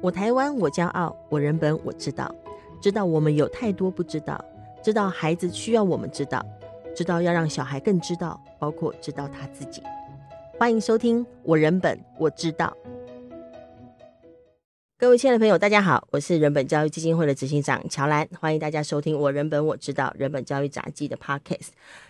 [0.00, 2.32] 我台湾，我骄傲；我人本，我知道。
[2.80, 4.42] 知道我们有太多不知道，
[4.80, 6.40] 知道孩子需要我们知道，
[6.94, 9.82] 知道要让小孩更知道，包括知道他自己。
[10.56, 12.72] 欢迎收听《我人本我知道》。
[15.00, 21.68] 各位亲爱的朋友，大家好，我是人本教育基金会的执行长乔兰，欢迎大家收听《我人本我知道》人本教育杂技的 Podcast。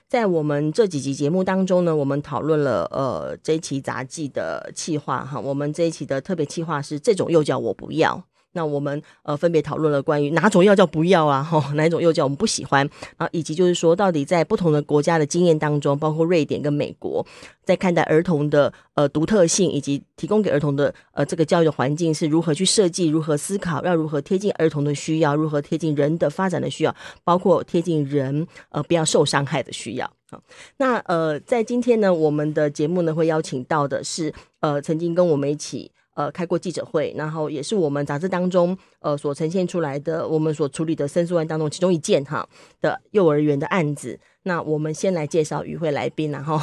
[0.09, 8.25] 在我们这几集节目当中呢，我们讨论了呃这一期杂技的企划哈，我们这一期的特别企划是这种幼教我不要。
[8.59, 17.25] 那我们呃分别讨论了关于哪种药叫不要啊，吼，哪一种幼教我们不喜欢啊，以及就是说到底在不同的国家的经验当中，包括瑞典跟美国，
[17.63, 30.11] 在看待儿童的呃独特性，以及提供给儿童的呃这个教育的环境是如何去设计，如何思考，要如何贴近儿童的需要，如何贴近人的发展的需要，包括贴近人呃不要受伤害的需要。
[30.29, 30.43] 好，
[30.79, 35.93] 那呃在今天呢，我们的节目呢会邀请到的是呃曾经跟我们一起。
[36.19, 42.45] 呃，开过记者会，然后也是我们杂志当中呃所呈现出来的，我们所处理的申诉案当中其中一件哈
[42.81, 44.19] 的幼儿园的案子。
[44.43, 46.61] 那我们先来介绍与会来宾，然 后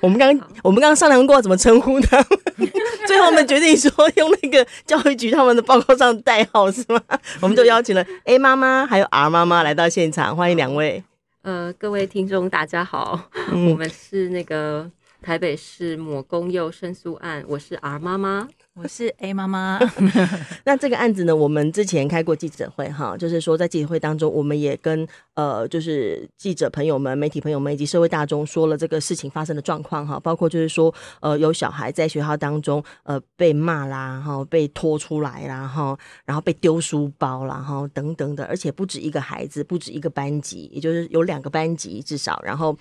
[0.00, 0.28] 我们刚
[0.62, 2.22] 我们刚刚商量过怎么称呼他，
[3.08, 7.00] 最后我们决定说 用那个教育局他们的报告上代号是吗？
[7.40, 11.02] 我们就邀请了 A 妈妈还有 R 妈妈来到现场，欢迎两位。
[11.42, 14.88] 呃，各位听众大家好，嗯、我们是那个
[15.22, 18.48] 台北市某公幼申诉案，我是 R 妈妈。
[18.74, 19.80] 我是 A 妈妈，
[20.64, 42.76] 那这个案子呢，我们之前开过记者会哈，就是说在记者会当中，我们也跟呃，就是记者朋友们、媒体朋友们以及社会大众说了这个事情发生的状况哈，包括就是说呃，有小孩在学校当中呃被骂啦哈，被拖出来啦哈，然后被丢书包啦哈等等的，而且不止一个孩子，不止一个班级，也就是有两个班级至少，然后。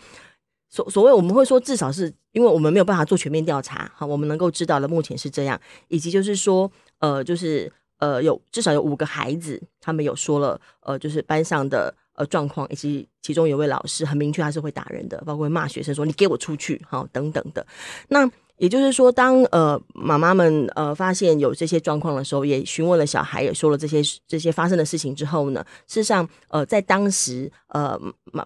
[0.76, 17.66] 所所谓我们会说，至少是因为我们没有办法做全面调查，好，我们能够知道的目前是这样，以及就是说，呃，就是呃，有至少有五个孩子，他们有说了，呃，就是班上的呃状况，以及其中有位老师很明确他是会打人的，包括骂学生说你给我出去，好，等等的。
[18.10, 27.98] 那也就是说，当呃妈妈们呃发现有这些状况的时候，也询问了小孩，也说了这些这些发生的事情之后呢，事实上，呃，在当时呃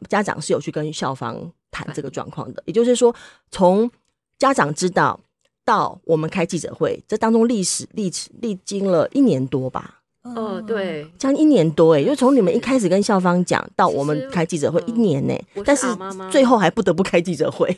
[0.07, 1.51] 家长是有去跟校方。
[1.71, 3.13] 谈这个状况的，也就是说，
[3.51, 3.89] 从
[4.37, 5.19] 家长知道
[5.63, 9.98] 到我们开记者会，这当中历史历史历经了一年多吧？
[10.23, 15.33] 哦，对，将近一年多哎，就从你们一开始跟校方讲到我们开记者会一年呢，
[15.65, 15.87] 但是
[16.29, 17.75] 最后还不得不开记者会。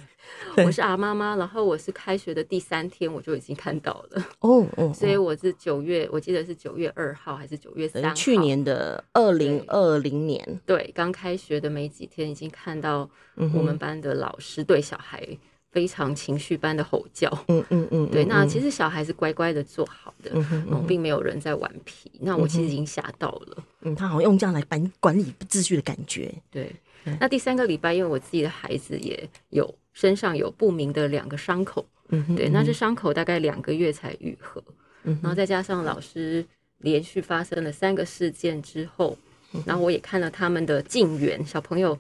[0.58, 4.26] 我是阿妈妈，然后我是开学的第三天我就已经看到了。
[4.40, 8.14] 哦哦，所以我是九月，我记得是九月二号还是九月三号？
[8.14, 15.26] 去年的二零二零年，对，刚开学的没几天，已经看到我们班的老师对小孩
[15.72, 26.72] 非常情绪般的吼叫，嗯嗯嗯，对，那其实小孩子乖乖的做好的，嗯，并没有人在顽皮，那我其实已经吓到了，嗯，他好像用这样来管管理秩序的感觉，对，
[27.20, 29.74] 那第三个礼拜，因为我自己的孩子也有。
[29.94, 34.64] 身上有不明的两个伤口，嗯哼，对，那这伤口大概两个月才愈合，
[35.04, 36.46] 嗯，然后再加上老师
[36.78, 39.18] 连续发生了三个事件之后，
[39.66, 42.00] 然后我也看了他们的进园小朋友，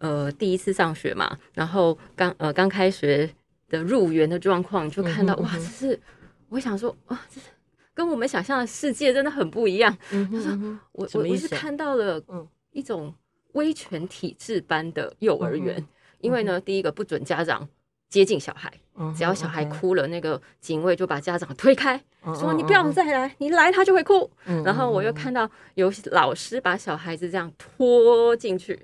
[0.00, 3.30] 呃，第一次上学嘛，然后刚呃刚开学
[3.70, 6.00] 的入园的状况，就看到，嗯，哇，这是
[6.50, 7.46] 我想说哇，这是
[7.94, 12.22] 跟我们想象的世界真的很不一样，他说我我我是看到了
[12.72, 13.14] 一种
[13.52, 15.76] 威权体制般的幼儿园。
[15.78, 15.86] 嗯
[16.20, 17.66] 因为呢，第一个不准家长
[18.10, 18.70] 接近小孩，
[19.16, 21.98] 只要小孩哭了，那个警卫就把家长推开，
[22.38, 24.30] 说你不要再来，你来他就会哭。
[24.62, 28.78] 然后我又看到有老师把小孩子这样拖进去，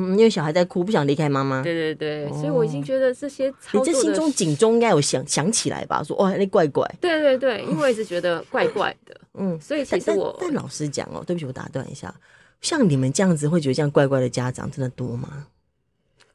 [0.00, 1.60] 嗯，因为小孩在哭，不想离开妈妈。
[1.60, 6.02] 对对对，所以我已经觉得这些操作，你这心中警钟应该有想想起来吧？
[6.04, 6.88] 说哦，那怪怪。
[7.00, 12.14] 对对对，因为我一直觉得怪怪的， 嗯，所以其实我但老实讲哦，对不起，我打断一下，
[12.60, 15.46] 像你们这样子会觉得这样怪怪的家长真的多吗？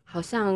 [0.04, 0.54] 好像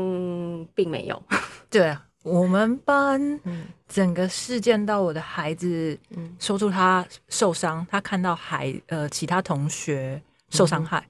[0.75, 1.23] 并没有，
[1.71, 3.39] 对啊，我们班
[3.87, 5.97] 整个事件到我的孩子
[6.39, 11.03] 说出他受伤，他看到孩呃其他同学受伤害，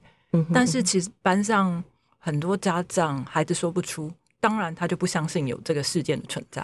[0.52, 1.82] 但是其实班上
[2.18, 4.10] 很多家长孩子说不出。
[4.40, 6.62] 当然，他就不相信有这个事件的存在，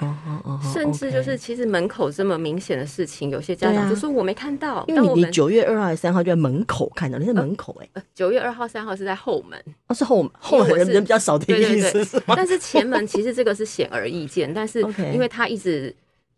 [0.72, 4.84] 甚至就是其实门口这么明显的事情，有些家长就说我没看到。
[4.86, 8.02] 因为你九月二号还是三号就在门口看到，你在门口哎。
[8.14, 12.22] 九月二号、三号是在后门，哦，是后门，后门人人比较少的意思。
[12.28, 14.80] 但是前门 其实这个是显而易见，但是
[15.12, 15.92] 因为他一直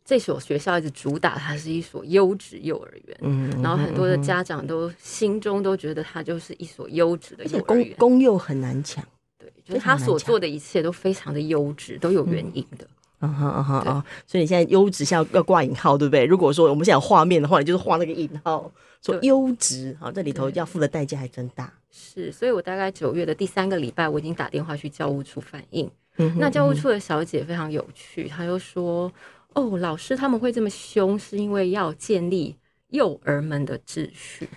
[0.07, 9.05] 这所学校一直主打它是一所优质幼儿园，嗯，然后很多的家长都心中都觉得它就是一所优质的幼儿园，公公幼很难抢。
[9.37, 12.87] 对就是他所做的一切都非常的优质，都有原因的。
[13.19, 16.25] 嗯哼嗯哼啊，所以你现在优质像要挂引号，对不对？
[16.25, 18.71] 如果说我们现在有画面的话，你就是画那个引号，
[19.03, 21.73] 说优质啊，这里头要付的代价还真大。
[21.91, 25.91] 是，所以我大概九月的第三个礼拜，我已经打电话去教务处反映。
[26.19, 29.13] 嗯那教务处的小姐非常有趣，她又说
[29.57, 32.57] ：“哦，老师他们会这么凶，是因为要建立
[32.89, 34.49] 幼儿们的秩序。”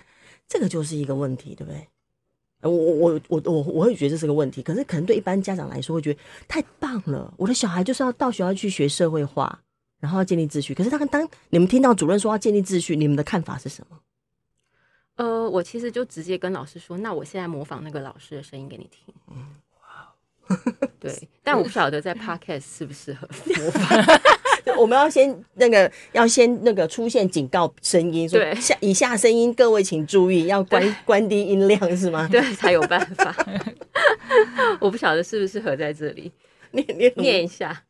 [0.47, 1.87] 这个就是一个问题，对不对？
[2.61, 7.33] 我我我我我会觉得这是个问题，可是可能对一般家长来说会觉得太棒了。
[7.37, 9.61] 我的小孩就是要到学校去学社会化，
[9.99, 10.73] 然后要建立秩序。
[10.73, 13.97] 可是当当你们听到主任说要建立秩序，你们的看法是什么？
[15.15, 19.13] 呃，我其实就直接跟老师说，那我现在模仿那个老师的声音给你听。
[19.29, 19.45] 嗯，
[19.79, 20.57] 哇，
[20.99, 23.25] 对，但我不晓得在 Podcast 适不适合
[23.55, 24.38] 模仿。
[24.77, 32.27] 我们要先那个，要先那个出现警告声音，说下以下声音各位请注意，要关关低音量是吗？
[32.31, 33.35] 对，才有办法。
[34.79, 36.31] 我不晓得适不适合在这里。
[36.71, 37.83] 念念念一下。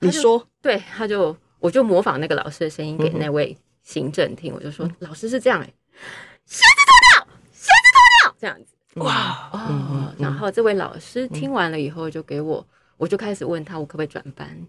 [0.00, 5.66] 你说，对，他就我就模仿那个老师的声音给那位行政听，我就说老师是这样哎，
[6.46, 8.74] 鞋子脱掉，鞋子脱掉，这样子。
[9.00, 9.50] 哇。
[9.52, 14.66] 哦，然后这位老师听完了以后，就给我，我就开始问他，我可不可以转班？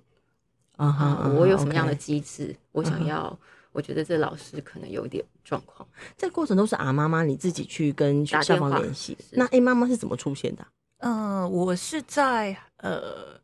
[0.77, 2.57] 啊哈，我有什么样的机制？Uh okay.
[2.73, 3.37] 我想要，uh.
[3.71, 5.87] 我觉得这老师可能有点状况。
[6.17, 9.17] 这过程都是啊，妈妈你自己去跟校方联系。
[9.31, 10.65] 那 A 妈妈是怎么出现的？
[10.99, 13.39] 嗯、呃，我是在呃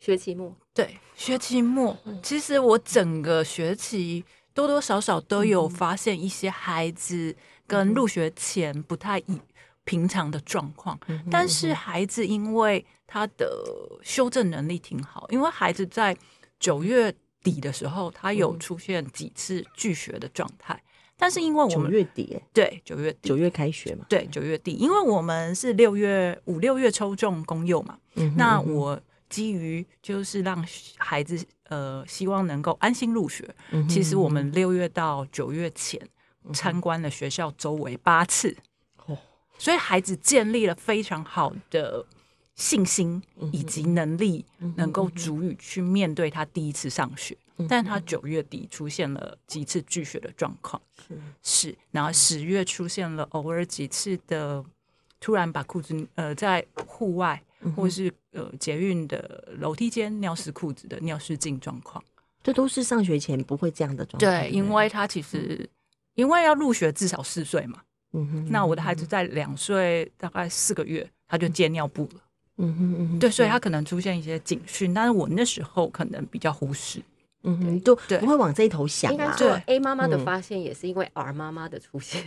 [0.00, 1.96] 学期末，对，学期末。
[2.22, 7.34] 其实我整个学期多多少少都有发现一些孩子
[7.66, 9.40] 跟入学前不太一
[9.84, 13.52] 平常的状况，嗯、但是孩子因为他的
[14.02, 16.16] 修正能力挺好，因为孩子在。
[16.62, 17.12] 九月
[17.42, 20.80] 底的时候，他有出现几次拒学的状态，
[21.16, 28.98] 但是因为我们九月底，对九月九月开学嘛，对九月底，因为我们是六月五六月抽中公幼嘛，嗯那我
[29.28, 30.64] 基于就是让
[30.98, 33.52] 孩子呃希望能够安心入学，
[33.88, 36.00] 其实我们六月到九月前
[36.52, 38.56] 参观了学校周围八次，
[39.06, 39.18] 哦，
[39.58, 42.06] 所以孩子建立了非常好的。
[42.62, 43.20] 信心
[43.50, 44.44] 以及能力
[44.76, 47.36] 能够足以去面对他第一次上学，
[47.68, 51.18] 但他九月底出现了几次拒学的状况，是。
[51.42, 54.64] 是，然后十月出现了偶尔几次的
[55.18, 57.42] 突然把裤子呃在户外
[57.74, 62.00] 或是呃捷运的楼梯间尿湿裤子的尿失禁状况，
[62.44, 64.20] 这都是上学前不会这样的状况。
[64.20, 65.68] 对，因为他其实
[66.14, 67.82] 因为要入学至少四岁嘛，
[68.12, 72.20] 嗯哼，那我的孩子在两岁大概四个月他就戒尿布了。
[72.58, 77.00] 嗯哼嗯哼，对，所以他可能出现一些警讯，但是我那时候可能比较忽视，
[77.44, 79.12] 嗯哼，都不会往这一头想啊。
[79.14, 82.22] 应该说 A 妈妈的发现也是因为 R 妈妈的出现。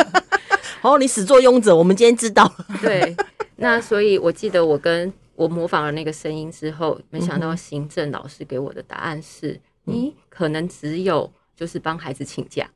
[0.82, 2.52] 哦，你始作俑者，我们今天知道。
[2.80, 3.16] 对，
[3.56, 12.68] 那所以我记得我跟我模仿了那个声音之后，没想到行政老师给我的答案是：你可能只有就是帮孩子请假。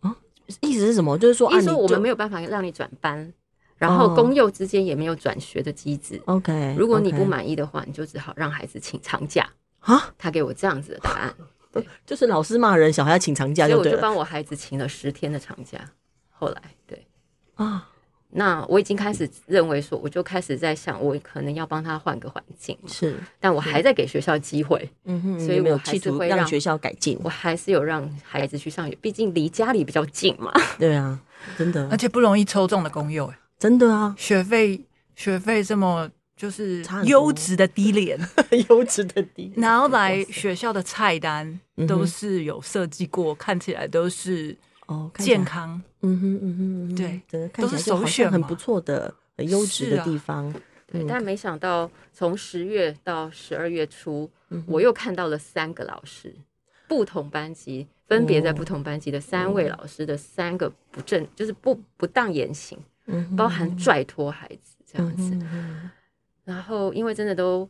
[0.00, 0.16] 啊，
[0.60, 1.16] 意思是什么？
[1.18, 3.32] 就是说，意思说我们没有办法让你转班。
[3.76, 6.20] 然后公幼之间也没有转学的机制。
[6.26, 9.48] OK，如果你不满意的话，你就只好让孩子请长假
[9.80, 10.12] 啊。
[10.16, 11.34] 他给我这样子的答案，
[11.72, 15.78] 对，就是老师骂人，小孩要请长假，所以我就帮我孩子请了十天的长假。
[16.30, 17.06] 后来，对
[17.54, 17.88] 啊，
[18.30, 22.76] 那我已经开始认为说，我就开始在想，我可能要帮他换个环境。
[22.86, 24.88] 是，但我还在给学校机会。
[25.04, 27.18] 嗯哼，所以我还是会让学校改进。
[27.22, 30.52] 我还是有让孩子去上学，毕竟离家里比较近嘛。
[30.78, 31.20] 对啊，
[31.56, 33.38] 真的，而且不容易抽中的公幼哎。
[33.58, 34.84] 真的啊，学费
[35.14, 38.18] 学费这么就是优质的低廉，
[38.68, 44.54] 优质的低廉，然后来学校的菜单都是有设计过，嗯、看起来都是
[44.86, 50.46] 哦健康，嗯哼嗯哼，对，都是首选，很不错的、很优质的地方。
[50.48, 50.54] 啊、
[50.88, 56.34] 对，但没想到从十月到十二月初，嗯、我又看到了三个老师，
[56.88, 62.76] 不同班级，分别在不同班级的三位老师的三个不正，就是不不当言行。
[63.36, 65.38] 包含拽拖孩子这样子，
[66.44, 67.68] 然后因为真的都，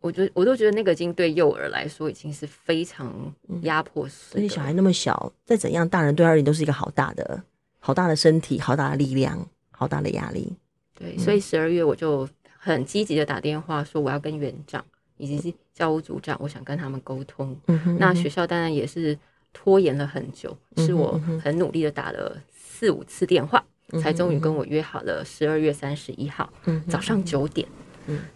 [0.00, 4.36] 我觉得我都觉得那个已经对幼儿来说已经是非常压迫式。
[4.36, 7.42] 而且小孩那么小，再怎样，大人对他而言都是一个好大的、
[7.78, 10.56] 好大的身体、好大的力量、好大的压力。
[10.98, 14.84] 对，所以十二月我就很积极的打电话说我要跟园长
[15.16, 17.56] 以及是教务组长，我想跟他们沟通。
[17.98, 19.18] 那学校当然也是
[19.52, 23.64] 拖延了很久，是我很努力的打了四五次电话。
[24.00, 26.50] 才终于跟我约好了十二月三十一号
[26.88, 27.66] 早上九点。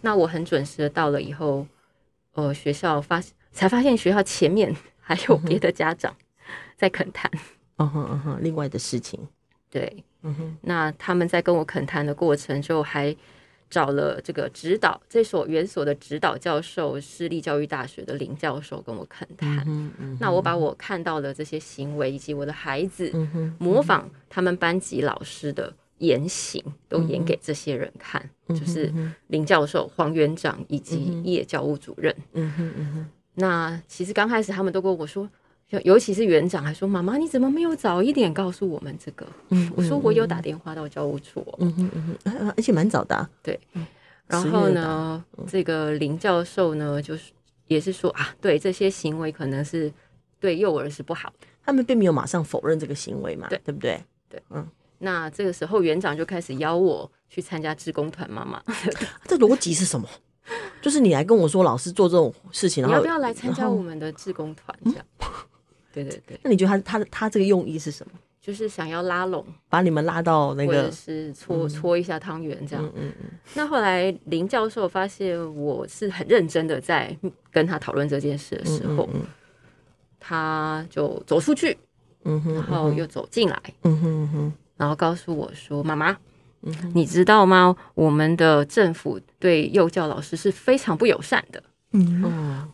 [0.01, 1.65] 那我很准时的到了以后，
[2.33, 6.15] 呃，学校发才发现学校前面 还有别的家长
[6.75, 7.29] 在恳谈。
[7.77, 9.19] 嗯哼嗯哼，另外的事情。
[9.69, 13.15] 对，嗯哼那他们在跟我恳谈的过程，就还
[13.69, 19.63] 找了这个指导这所园所的指导教授，私立教育大学的林教授跟我恳谈。
[19.67, 23.11] 嗯嗯、那我把我看到的这些行为以及我的孩子
[23.57, 28.93] 模仿他们班级老师的言行，都演给这些人看，就是
[29.27, 32.15] 林教授、黄园长以及叶教务主任。
[32.33, 35.29] 嗯嗯嗯、那其实刚开始他们都跟我说。
[35.83, 43.29] 尤其是园长还说：“妈妈，你怎么没有早一点告诉我们这个？”嗯，我说我有打电话到教务处，嗯哼嗯嗯，而且蛮早的、啊。
[43.43, 43.59] 对，
[44.27, 47.31] 然后呢，这个林教授呢，就是
[47.67, 49.91] 也是说啊，对这些行为可能是
[50.39, 51.47] 对幼儿是不好的。
[51.63, 54.03] 他们并没有马上否认这个行为嘛，对对不对？
[54.27, 54.67] 对，嗯。
[55.01, 58.61] 那这个时候园长就开始邀我去参加志工团，妈妈，
[59.25, 60.09] 这逻辑是什么？
[60.81, 64.75] 就是你来跟我说老师做这种事情，然后你要不要来参加我们的志工团？
[64.85, 65.05] 这样。
[66.03, 68.13] 对对对，那你觉得他他他这个用意是什么？
[68.41, 72.83] 就是想要拉拢，把你们拉到那个，或者是搓搓一下汤圆这样。
[72.85, 73.29] 嗯嗯，嗯。
[73.53, 77.15] 那后来林教授发现我是很认真的在
[77.51, 79.27] 跟他讨论这件事的时候，嗯嗯嗯、
[80.19, 81.77] 他就走出去，
[82.23, 86.17] 嗯哼，然后又走进来，嗯哼嗯哼，然后告诉我说：“妈妈，
[86.61, 87.75] 嗯，你知道吗？
[87.93, 92.69] 我们的政府对幼教老师是非常不友善的。”嗯哦。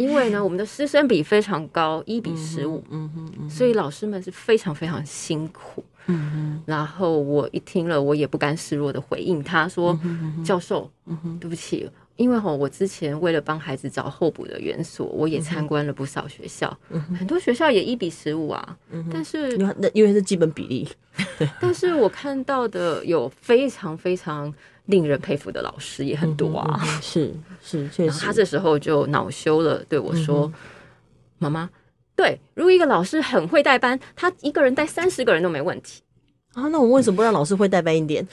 [0.00, 6.62] 因为呢，我们的师生比非常高，一比十五，嗯哼，嗯，所以老师们是非常非常辛苦，嗯哼。
[6.64, 9.98] 然后我一听了，我也不甘示弱的回应他说
[10.42, 10.90] ：“教授，
[11.38, 16.74] 对不起，因为哈，我之前为了帮孩子找候补的园所，我也参观了不少学校，
[17.18, 18.78] 很多学校也一比十五啊，
[19.12, 20.88] 但是那因为是基本比例，
[21.38, 21.46] 对。
[21.60, 24.50] 但是我看到的有非常非常。”
[24.90, 27.32] 令人佩服的老师也很多啊，是
[27.62, 28.20] 是，确实。
[28.20, 30.52] 他这时候就恼羞了，对我说
[31.38, 31.70] ：“妈妈，
[32.14, 36.02] 对，如果一个老师很会带班，他一个人带三十个人都没问题
[36.54, 36.68] 啊。
[36.68, 38.26] 那我为什么不让老师会带班一点？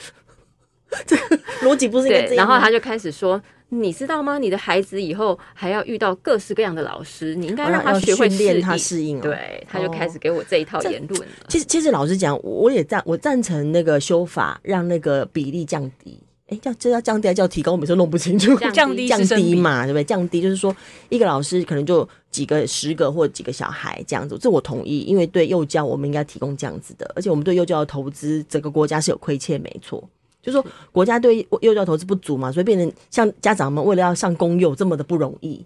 [1.06, 2.36] 这个逻辑不是应该这样？
[2.36, 4.38] 然后他就开始说：“你知道吗？
[4.38, 11.28] 你的孩子以后还要遇到各式各样的老师，你应该让他学会训练他适应。”对，他就开始给我这一套言论。
[11.46, 16.18] 其实，其实老实讲，我也赞我赞成那个修法，让那个比例降低。
[16.48, 17.72] 哎，叫这要降低还叫提高？
[17.72, 18.56] 我每次弄不清楚。
[18.72, 20.02] 降低降低嘛，对不对？
[20.02, 20.74] 降低就是说，
[21.10, 25.00] 一个老师可能就几个、十个或几个小孩这样子，这我同意。
[25.00, 30.02] 因为对幼教，我们应该提供这样子的，而且我们对幼教的投资，整个国家是有亏欠，没错。
[30.42, 35.62] 就是说，国家对幼教投资不足嘛，所以变成像家长们为了要上公幼这么的不容易，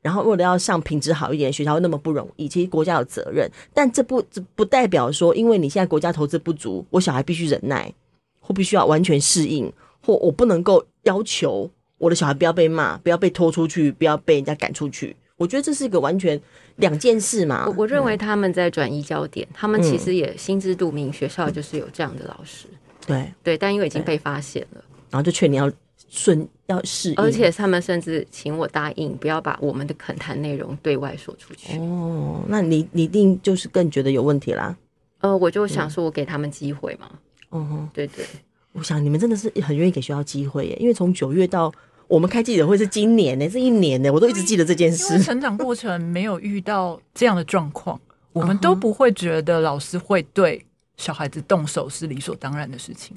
[0.00, 7.92] 然后为了要上品质好一点的学校那么不容易，其实国家有责任，但这不这不代表说，因为你现在国家投资不足，我小孩必须忍耐，
[8.38, 9.72] 或必须要完全适应。
[10.02, 15.16] 或我不能够要求我的小孩不要被骂，不要被拖出去，不要被人家赶出去。
[15.36, 16.38] 我觉得这是一个完全
[16.76, 17.66] 两件事嘛。
[17.66, 22.66] 我我认为他们在转移焦点，嗯、他们其实也心知肚明，学校就是有这样的老师。
[23.06, 25.70] 对对，但因为已经被发现了，然后就劝你要
[26.10, 31.78] 顺要适应，而且他们甚至请我答应不要把我们的恳谈内容对外说出去。
[31.78, 34.76] 哦，那你你一定就是更觉得有问题啦。
[35.20, 37.10] 呃，我就想说，我给他们机会嘛。
[37.52, 38.24] 嗯哼，对对。
[38.72, 41.72] 我想你们真的是很愿意给学校机会耶，因为从九月到
[42.06, 45.20] 我们开记者会是今年呢，是一年呢，我都一直记得这件事。
[45.22, 48.00] 成长过程没有遇到这样的状况，
[48.32, 50.64] 我们都不会觉得老师会对
[50.96, 53.16] 小孩子动手是理所当然的事情。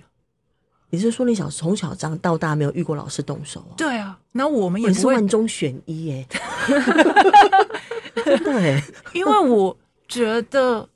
[0.89, 3.73] 你是说你小从小长到大没有遇过老师动手啊？
[3.75, 6.27] 对啊，那我们也是万中选一耶。
[8.25, 8.83] 真的耶，
[9.13, 9.75] 因为我
[10.07, 10.87] 觉得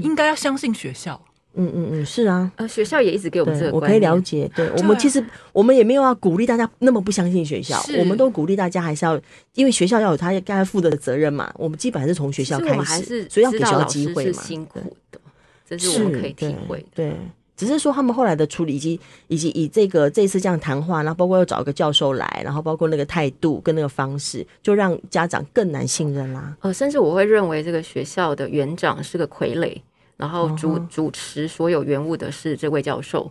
[0.00, 1.22] 应该要相信学校。
[1.54, 4.50] 嗯嗯嗯，是啊，呃，学校也一直给我们这个，我可以了解。
[4.56, 9.20] 对，我们其实我们也没有要鼓励大家那么不相信学校，我们都鼓励大家还是要，
[9.54, 11.52] 因为学校要有他该负的责任嘛。
[11.58, 14.32] 我们基本还是从学校开始，所以要给学校机会嘛。
[14.32, 14.80] 是辛苦
[15.10, 15.20] 的，
[15.68, 16.84] 这是我们可以体会。
[16.94, 17.12] 对，
[17.54, 26.56] 只是说他们后来的处理，以及以及以这个这次这样谈话，然后包括要找一个教授来，然后包括那个态度跟那个方式，就让家长更难信任啦。
[26.60, 29.76] 呃，甚至我会认为这个学校的园长是个傀儡。
[30.16, 33.30] 然后主主持所有园务的是这位教授，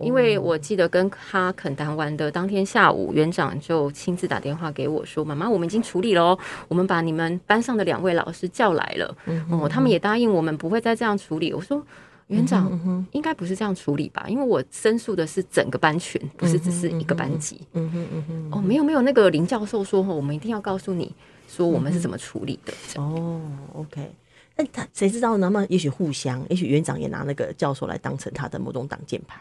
[0.00, 9.16] 因为我记得跟他恳谈完的当天下午，园长就亲自打电话给我说：“妈妈，我们已经处理了哦，我们把你们班上的两位老师叫来了，
[9.50, 11.84] 哦，他们也答应我们不会再这样处理。”我说
[12.28, 14.24] ：“园长，应该不是这样处理吧？
[14.28, 21.14] 因为我申诉的是整个班群，不是只是一个班级。”嗯哼嗯哼，哦，没有没有，那个林教授说：“哦我们一定要告诉你
[21.46, 23.40] 说我们是怎么处理的。”哦
[23.74, 24.10] ，OK。
[24.56, 25.48] 那他谁知道呢？
[25.48, 29.40] 那么也许互相，也许园长也拿那个教授来当成他的某种挡箭牌。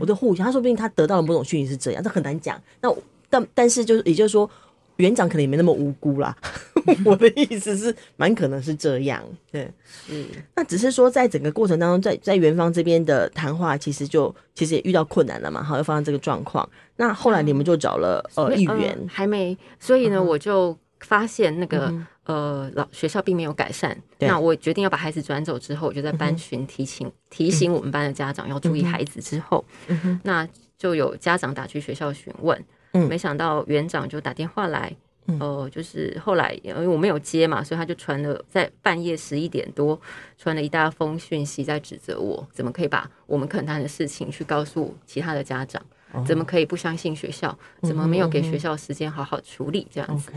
[0.00, 2.60] 我的互相，他说不定他得到了某种讯息是这样，这很难讲。
[2.80, 2.92] 那
[3.30, 4.50] 但但是就是，也就是说，
[4.96, 6.36] 园长可能也没那么无辜啦。
[7.04, 9.22] 我的意思是，蛮可能是这样。
[9.50, 9.68] 对，
[10.08, 16.68] 嗯，那只是说，在整个过程当中，在在园方这边的谈话，其实就其实也遇到困难了嘛，好，又发生这个状况。
[16.96, 23.96] 那后来你们就找了、嗯、呃议员、呃，还没，所以呢，嗯、我就发现那个、嗯、呃老学校并没有改善。
[24.18, 29.20] 那我决定要把孩子转走之后，我就在班群提醒、嗯、提醒我们班的家长要注意孩子。
[29.20, 32.64] 之后，嗯、那就有家长打去学校询问。
[32.92, 34.94] 嗯，没想到园长就打电话来。
[35.40, 40.00] 哦、呃，就是后来因为我没有接嘛，所以他就传了在半夜十一点多
[40.38, 45.82] 传了一大封讯息，在指责我怎么可以把我们可能谈的事情去告诉其他的家长，
[46.24, 50.30] 怎么可以不相信学校，怎么没有给学校时间好好处理这样子。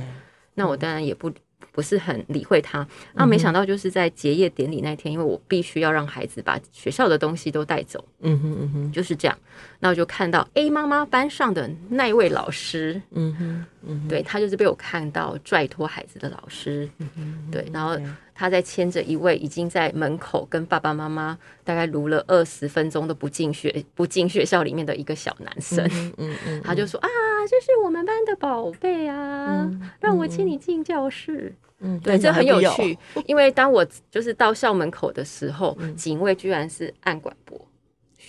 [0.55, 1.31] 那我当然也不。
[1.79, 9.37] 不是很理会他，那没想到就是在结业典礼那天，因为我必须要让孩子把学校的东西都带走，嗯哼嗯哼，就是这样。
[9.79, 17.97] 那我就看到 A 妈妈班上的那一位老师，嗯哼，嗯哼，对，他就是被我看到拽脱孩子的老师，嗯哼，对，然后
[18.35, 27.07] 他在牵着一位已经在门口跟爸爸妈妈大概撸了二十分钟都不进学不进学校里面的一个小男生，嗯嗯，他就说啊。
[27.49, 29.65] 这是我们班的宝贝啊！
[29.71, 31.55] 嗯、让我请你进教室。
[31.79, 32.97] 嗯，对，这很有趣。
[33.25, 37.57] 因为当我就是到校门口的时候，嗯、警卫居然是按广播，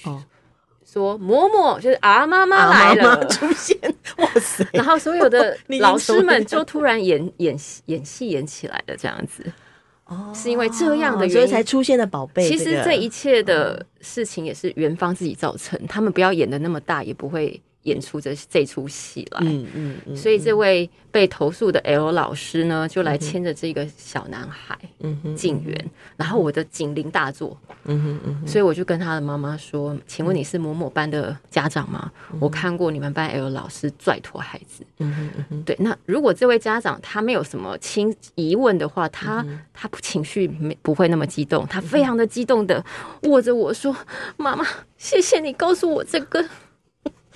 [0.05, 0.23] 哦，
[0.85, 3.77] 说嬷嬷就是啊妈妈来了，出现，
[4.19, 4.65] 哇塞！
[4.73, 9.45] 然后所有的 老师们就突然演演演戏演起来了，这样子。
[10.07, 12.49] 哦，是因为这样的原因，所以才出现了宝贝。
[12.49, 17.61] 其实这一切的事情也是元芳自己造成，他们不要演的那么大，也不会。
[17.85, 24.79] 演出这这出戏来，嗯嗯嗯，所以这位被投诉的 L 老师呢，就来牵着这个小男孩，
[25.35, 32.13] 进园，然后我的警铃大作，嗯哼嗯，所以我就跟他的妈妈说：“请问你是某某班的家长吗？
[32.39, 35.75] 我看过你们班 L 老师拽脱孩子，嗯哼嗯哼，对。
[35.81, 42.85] 那如果这位家长他没有什么亲疑问的话，他他情绪没不会那么激动，他非常的激动的
[43.23, 43.97] 握着我说：
[44.37, 44.67] 妈妈，
[44.99, 46.45] 谢谢你告诉我这个。”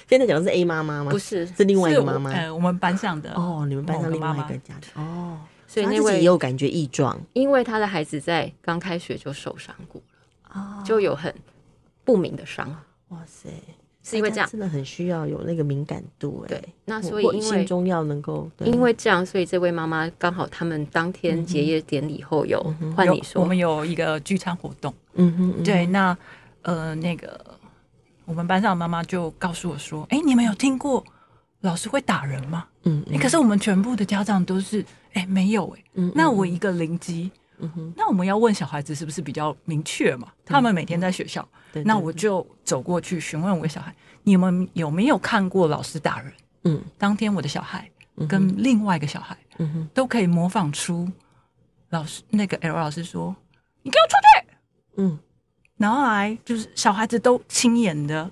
[0.09, 1.11] 现在讲的是 A 妈妈吗？
[1.11, 2.31] 不是，是另外一个妈妈。
[2.31, 11.35] 呃，我们班上的哦，你们班上另外一个家长哦，所以那位也有感觉异状，因为他的孩子在刚开学就受伤过了，哦，就有很
[12.05, 12.69] 不明的伤。
[13.09, 13.49] 哇塞，
[14.03, 16.49] 是因为这样，真的很需要有那个敏感度哎。
[16.49, 22.61] 对，那所以因为心中要能够，因为这样，所以这位妈妈刚好他们当天结业典礼后有
[22.95, 24.93] 换你说，我们有一个聚餐活动。
[25.15, 26.17] 嗯哼，对，那
[26.63, 27.41] 呃那个。
[28.25, 31.05] 我们班上的妈妈就告诉我说：“哎、欸，你们有听过
[31.61, 34.81] 老师会打人吗？”嗯，嗯、欸，可是我们全部的家长都是
[35.13, 35.85] 哎、欸、没有哎、欸。
[35.95, 40.29] 嗯，那我一个灵机，嗯哼，那我们要问小孩子是不是比较明确嘛？
[40.45, 46.33] 他们每天在学校，嗯、那我就走过去询问我的小孩：“你们有没有看过老师打人？”
[46.65, 47.91] 嗯，当天我的小孩
[48.27, 51.07] 跟另外一个小孩，嗯哼，都可以模仿出
[51.91, 53.37] 老师那个 L 老师说
[53.85, 54.57] ：“你给我出去！”
[55.03, 55.19] 嗯。
[55.77, 58.31] 然后来就是小孩子都亲眼的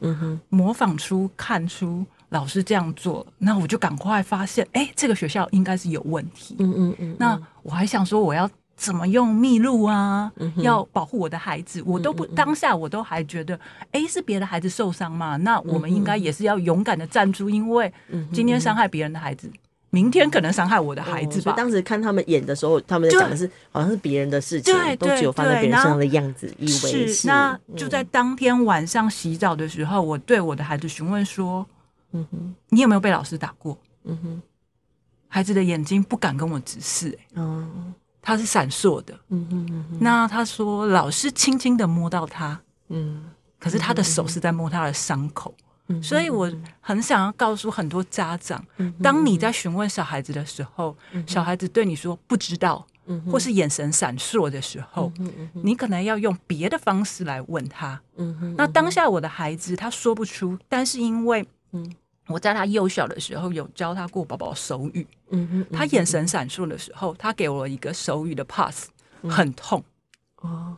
[0.48, 6.56] 模仿出看出老师这样做，那我就赶快发现，哎，这个学校应该是有问题。
[6.58, 7.16] 嗯嗯嗯。
[7.18, 10.32] 那我还想说，我要怎么用密录啊？
[10.56, 13.58] 要保护我的孩子，我都不当下我都还觉得，
[13.90, 15.36] 哎，是别的孩子受伤嘛？
[15.36, 17.92] 那我们应该也是要勇敢的站出，因为
[18.32, 19.50] 今天伤害别人的孩子。
[19.94, 21.52] 明天可能伤害我的孩子吧。
[21.52, 27.26] 当时看他们演的时候，他们在讲的是好像是别人的事情，都只有放在别人身上的样子，以为是。
[27.26, 31.66] 那就在当天晚上洗澡的时候，我对我的孩子询问说
[32.12, 34.42] ：“嗯哼，你有没有被老师打过？”嗯哼，
[35.28, 37.68] 孩子的眼睛不敢跟我直视，哎，哦，
[38.22, 39.14] 他是闪烁的。
[39.28, 43.24] 嗯哼，那他说老师轻轻的摸到他，嗯，
[43.60, 45.54] 可是他的手是在摸他的伤口。
[46.00, 46.48] 所以我
[46.80, 48.64] 很想要告诉很多家长，
[49.02, 52.86] 当你在询问小孩子的时候，小孩子对你说不知道，
[53.30, 55.12] 或是眼神闪烁的时候，
[55.52, 58.00] 你可能要用别的方式来问他。
[58.56, 61.44] 那当下我的孩子他说不出，但是因为
[62.28, 65.06] 我在他幼小的时候有教他过宝宝手语，
[65.72, 68.88] 他眼神闪烁的时候，他给我一个手语的 pass，
[69.28, 69.82] 很痛。
[70.36, 70.71] 哦。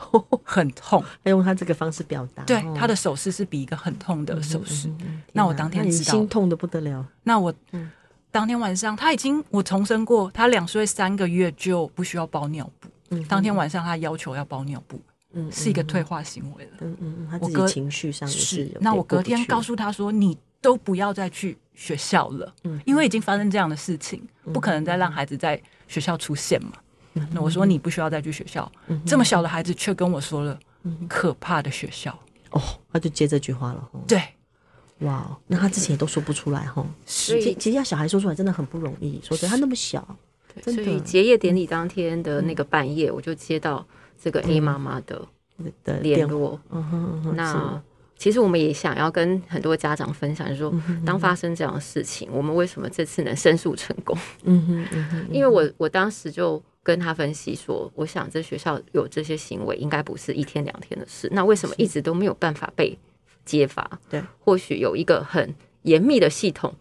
[0.42, 2.42] 很痛，他用他这个方式表达。
[2.44, 4.90] 对，他的手势是比一个很痛的手势。
[5.32, 7.06] 那我当天知道，心痛的不得了。
[7.22, 7.52] 那我
[8.30, 12.88] 当天晚上，他已经我重生过，他两岁三个月就不需要包尿布。
[13.28, 15.00] 当天晚上他要求要包尿布，
[15.50, 16.70] 是一个退化行为了。
[16.80, 18.70] 嗯嗯，他自己情绪上是。
[18.80, 26.72] 那我隔天告诉他说：“你都不要再去学校了，因为已经发生这样的事情，不可能再让孩子在学校出现嘛。”
[27.12, 30.58] 那我说，你不需要再去学校，嗯、这么小的孩子却跟我说了
[31.08, 32.16] 可怕的学校。
[32.50, 32.60] 哦，
[32.92, 33.90] 他就接这句话了。
[34.08, 34.20] 对，
[35.00, 36.84] 哇，那他之前也都说不出来哈。
[37.06, 40.16] 所以其实要小孩说出来真的很不容易，说的他那么小，
[40.62, 43.86] 所以结业典礼当天的那个半夜，我就接到
[44.20, 45.26] 这个 A 妈妈的
[45.84, 46.60] 的联络。
[46.70, 47.82] 嗯哼，那
[48.20, 50.70] 其实我们也想要跟很多家长分享，就是说
[51.06, 54.14] 当发生这样的事情，我们为什么这次能申诉成功？
[54.44, 61.30] 嗯哼，嗯哼，因为我我当时就跟他分析说，我想这学校有这些行为，应该不是一天两天的事。
[61.32, 62.94] 那为什么一直都没有办法被
[63.46, 63.90] 揭发？
[64.10, 65.54] 对，或许有一个很
[65.84, 66.74] 严密的系统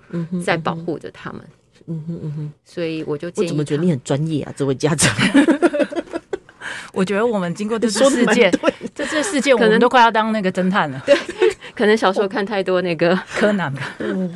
[0.43, 1.41] 在保护着他们。
[1.88, 5.15] 嗯哼嗯哼，所以我就建议，我怎么觉得你很专业啊，这位家长？
[6.93, 8.52] 我觉得我们经过这次事件，
[8.95, 11.02] 这次事件，我们都快要当那个侦探了。
[11.06, 11.15] 对，
[11.75, 14.34] 可能小时候看太多那个 柯南吧，嗯，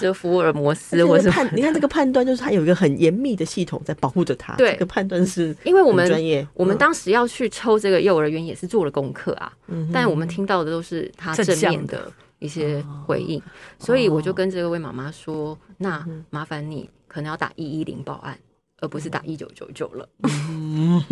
[0.00, 1.48] 就福尔摩斯，或是判。
[1.56, 4.54] 你看这个判断，就是他有一个很严密的系统在保护着他。
[4.56, 9.52] 对，这个判断是因为我们专业，我们当时要去抽这个幼儿园也是做了功课啊。
[9.68, 13.42] 嗯，但我们听到的都是他正面的一些回应，
[13.78, 18.38] 所以我就跟这位妈妈说：“那麻烦你可能要打一一零报案。”
[18.80, 20.08] 而不是打一九九九了，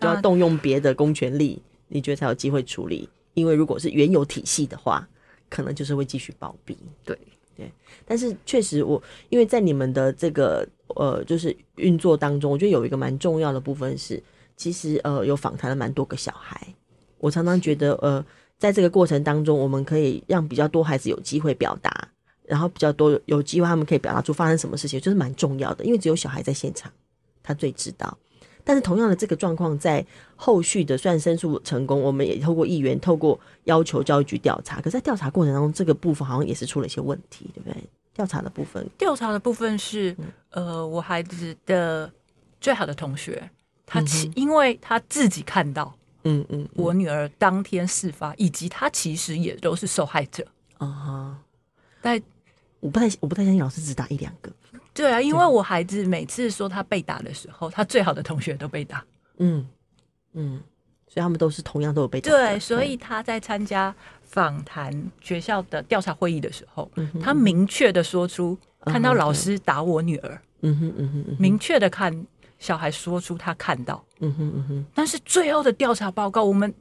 [0.00, 3.08] 就要动用别的公权力，你觉得才有机会处理？
[3.34, 5.08] 因为如果是原有体系的话，
[5.48, 6.76] 可能就是会继续包庇。
[7.04, 7.16] 对
[7.56, 7.70] 对，
[8.04, 14.22] 但是确实我，我因为在你们的这个呃，就是运作当中，我觉得有一个蛮重要的部分是，
[14.56, 16.74] 其实呃，有访谈了蛮多个小孩。
[17.18, 18.24] 我常常觉得呃，
[18.58, 22.08] 在这个过程当中，我们可以让比较多孩子有机会表达。
[22.44, 25.84] 然后比较多有机会，他们可以表达出发生什么事情，就是蛮重要的。
[25.84, 26.92] 因为只有小孩在现场，
[27.42, 28.16] 他最知道。
[28.64, 34.76] 但是同样的这个状况，在后续的算申诉成功，我们也透过议员，透过要求教育局调查。
[34.76, 37.76] 可是在调查过程当中，这个部分好像也是出了一些问题，对不对？
[38.14, 40.16] 调查的部分，调查的部分是，
[40.50, 42.08] 呃，我孩子的
[42.60, 43.50] 最好的同学，
[43.84, 50.46] 他其因为他自己看到，嗯嗯，我女儿当天事发，以及他其实也都是受害者，
[50.78, 51.38] 啊哈，
[52.00, 52.22] 在。
[52.82, 54.50] 我不太我不太相信老师只打一两个。
[54.92, 59.04] 对啊，因为我孩子每次说他被打的时候，他最好的同学都被打。
[59.38, 59.64] 嗯
[60.32, 60.60] 嗯，
[61.06, 62.28] 所以他们都是同样都有被打。
[62.28, 66.90] 对，所以他在参加访谈学校的调查会议的时候，
[67.22, 70.42] 他明确的说出看到老师打我女儿。
[70.62, 72.26] 嗯哼嗯哼，明确的看
[72.58, 74.04] 小孩说出他看到。
[74.18, 76.74] 嗯哼嗯哼，但是最后的调查报告，我们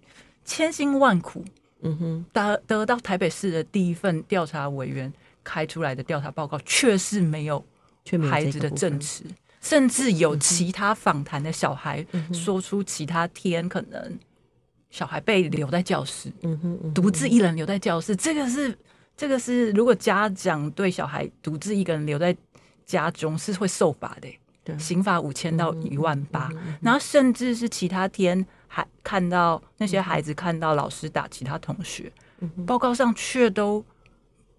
[0.43, 1.45] 千辛万苦，
[1.81, 5.11] 嗯哼，得得到台北市的第一份调查委员。
[5.43, 7.63] 开出来的调查报告确实没有
[8.29, 9.23] 孩子的证词，
[9.61, 14.19] 甚至有其他访谈的小孩说出其他天可能
[14.89, 16.31] 小孩被留在教室，
[16.93, 18.77] 独自一人留在教室，这个是
[19.15, 22.35] 这个是如果家长对小孩独自一个人留在
[22.85, 26.49] 家中是会受罚的，刑罚五千到一万八，
[26.81, 32.11] 然后甚至是其他天还看到那些孩子看到老师打其他同学，
[32.65, 33.83] 报告上却都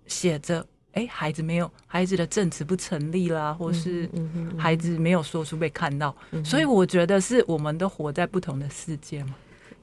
[0.06, 0.66] 写着。
[0.92, 4.08] 哎，孩子没有，孩子的证词不成立啦，或是
[4.58, 9.34] 孩子没有说出被看到，嗯嗯、所以我觉得是我们都活在不同的世界嘛。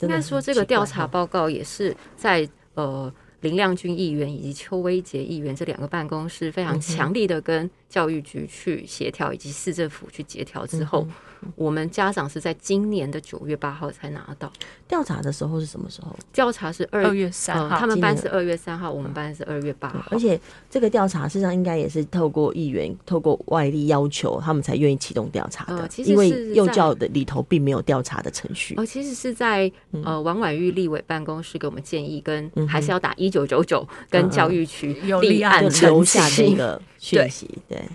[0.02, 11.04] 应该说，这个调查报告也是在呃林亮君议员以及邱威杰议员这两个办公室非常强力的跟教育局去协调，以及市政府去协调之后。
[11.08, 11.14] 嗯
[11.56, 14.52] 我们家长是在今年的九月八号才拿到
[14.88, 16.16] 调查的时候是什么时候？
[16.34, 20.04] 调查是二月三号，他们班是二月三号，我们班是二月八号。
[20.12, 25.88] 而且这个调查事实上应该也是透过议员、透过外力要求，他们才愿意启动调查的。
[25.88, 28.76] 其实因为幼教的里头并没有调查的程序。
[28.78, 29.72] 哦，其实是在
[30.04, 37.48] 呃王婉玉立委办公室给我们建议，跟还是要打一九九九，跟教育局立案留下这个讯息。
[37.68, 37.90] 对对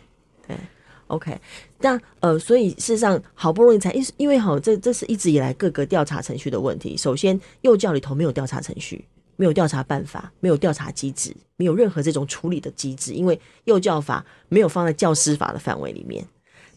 [1.08, 1.38] ，OK。
[1.80, 6.96] 那呃，所以事实上好不容易才，因因为好，这这是一直以来各个调查程序的问题。
[6.96, 9.04] 首先，幼教里头没有调查程序，
[9.36, 16.24] 没有调查办法，没有调查机制，没有任何这种处理的机制，因为幼教法没有放在教师法的范围里面。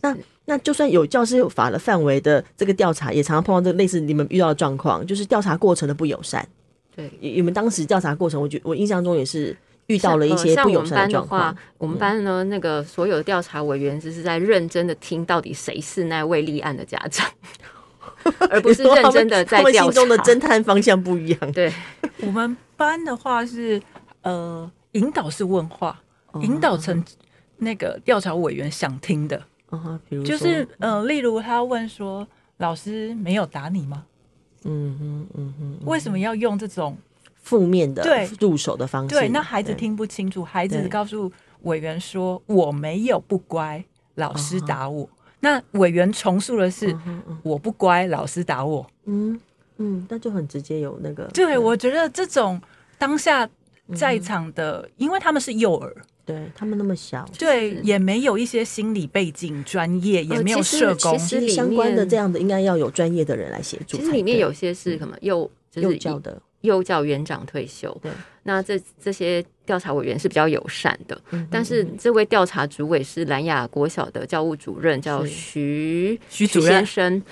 [0.01, 6.47] 那那就算有教师法的范围的这个调查，也常常碰到这个类似你们遇到的状况，就是调查过程的不友善。
[6.95, 9.55] 对，你们当时调查过程，我觉我印象中也是。
[9.87, 11.41] 遇到了一些不友善的状况。
[11.41, 17.29] 像我们班的话，我们班呢，那个所有的调查委员只是在认真的听到底谁是那位立案的家长，
[18.49, 19.63] 而不是认真的在调查。
[19.63, 21.39] 他们心中的侦探方向不一样。
[21.53, 21.71] 对，
[22.21, 23.81] 我们班的话是
[24.21, 25.99] 呃，引导式问话，
[26.41, 27.03] 引导成
[27.57, 29.41] 那个调查委员想听的。
[30.07, 32.25] 比如就是呃，例如他问说
[32.57, 34.05] ：“老师没有打你吗？”
[34.63, 36.97] 嗯哼嗯哼，为什么要用这种？
[37.47, 38.03] 负面的
[38.41, 40.43] 入手的方式，对，那孩子听不清楚。
[40.43, 41.31] 孩子告诉
[41.61, 43.81] 委员说：“我没有不乖，
[44.15, 46.93] 老师打我。”那委员重述的是
[47.43, 49.39] ：“我不乖，老师打我。”嗯
[49.77, 51.23] 嗯，那就很直接有那个。
[51.33, 52.61] 对，我觉得这种
[52.97, 53.47] 当下
[53.95, 63.95] 在场的，因为他们是幼儿，对他们那么小，对，也没有一些心理背景专业，也没有社工，其实相关的这样的应该要有专业的人来协助。
[63.95, 68.11] 其实里面有些是什么幼幼教的幼教园长退休，对，
[68.47, 69.45] 那这这些。
[69.67, 77.23] 调查委员是比较友善的，嗯、但是这位调查主委是兰雅国小的教务主任，叫徐徐主任先生。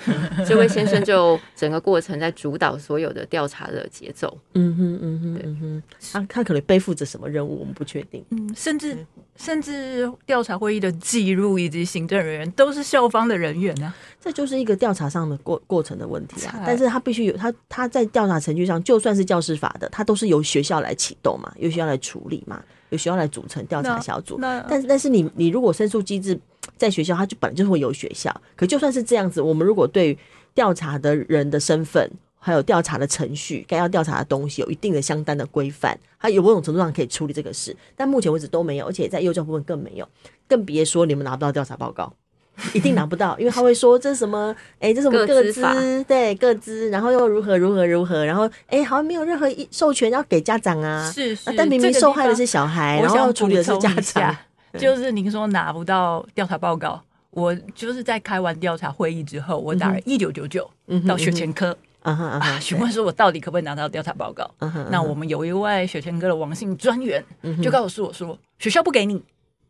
[0.45, 4.38] 这位先生就整个过程在主导所有的调查的节奏。
[4.54, 8.21] 嗯哼嗯哼嗯哼，他他可能背负着什么任务，我们不确定。
[8.32, 8.97] 嗯，甚至
[9.38, 16.62] 甚至调查会议的记录以及行政人员都是校方的人员呢、啊，这就是一个调查上的过过程的问题啊。
[16.65, 22.28] 但是他必须有他他在调查程序上，就算是教师法的，他都是由学校来启动嘛，有需要来处。
[22.28, 26.39] 理嘛，有需要来组成调查小组，但是但是你你如果申诉机制
[26.76, 28.36] 在学校，它就本来就会有学校。
[28.56, 30.18] 可就算是这样子，我们如果对
[30.56, 37.76] 调查的人的身份，还有调查的程序，该要调查的东西，有一定的相当的规范，它有某种程度上可以处理这个事。
[37.96, 40.08] 但目前为止都没有，而且在幼教部分更没有，
[40.48, 42.12] 更别说你们拿不到调查报告。
[42.74, 44.56] 一定拿不到，因为他会说这是什么？
[44.80, 46.04] 哎、欸，这是什么各资？
[46.06, 48.26] 对，各资，然后又如何如何如何？
[48.26, 51.12] 然后哎、欸，好像没有任何一授权要给家长啊。
[51.12, 54.36] 是是，但明明受害的是小孩，然后处理的是家长。
[54.78, 60.70] 就是您说拿不到调查报告，我就是在开完调查会议之后，我打了一九九九
[61.08, 64.50] 到学前科，啊询问说我到底可不可以拿到调查报告？
[64.89, 67.24] 那我们有一位学前科的王姓专员
[67.63, 69.24] 就告诉我说，学校不给你，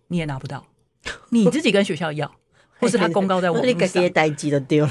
[0.07, 0.65] 你也拿不到，
[1.29, 2.31] 你自己跟学校要。
[2.79, 4.03] 或是他公告在网上，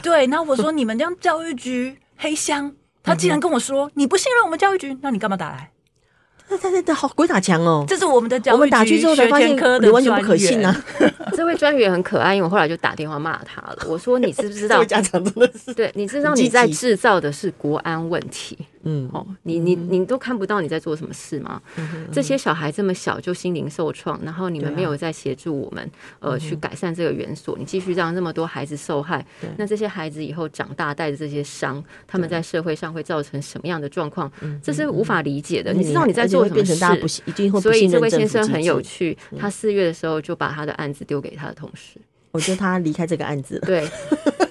[0.03, 5.70] 对，然后我说你们这样教育局黑箱，他竟然跟我说你不信任我们教育局，那你干嘛打来？
[6.47, 7.87] 他他他好鬼打墙哦！
[7.88, 10.85] 这是我们的教育局，我们打去之后才发现你完全不可信啊！
[11.35, 13.79] 这位专员很可爱，因为我后来就打电话骂他了。
[13.88, 14.83] 我说你知不知道？
[14.85, 18.59] 家长真的是对，你知道你在制造的是国安问题。
[18.85, 21.61] 嗯，哦，你你你都看不到你在做什么事吗？
[21.77, 25.85] 嗯、这些小孩这么小就心灵受创，然后你们没有在协助我们，
[26.20, 29.25] 啊、呃，去改善这个园所，你继续让这么多孩子受害，
[29.57, 34.31] 那这些孩子以后长大带着这些伤，他们在社会上会造成什么样的状况？
[34.40, 35.73] 对这是无法理解的。
[35.73, 36.77] 嗯、你知道你在做什么事？
[37.61, 41.99] 所以这位先生很有趣，他四月的时候就把他的案子丢给他的同事。
[42.35, 43.61] 我觉得他离开这个案子了。
[43.61, 43.88] 对，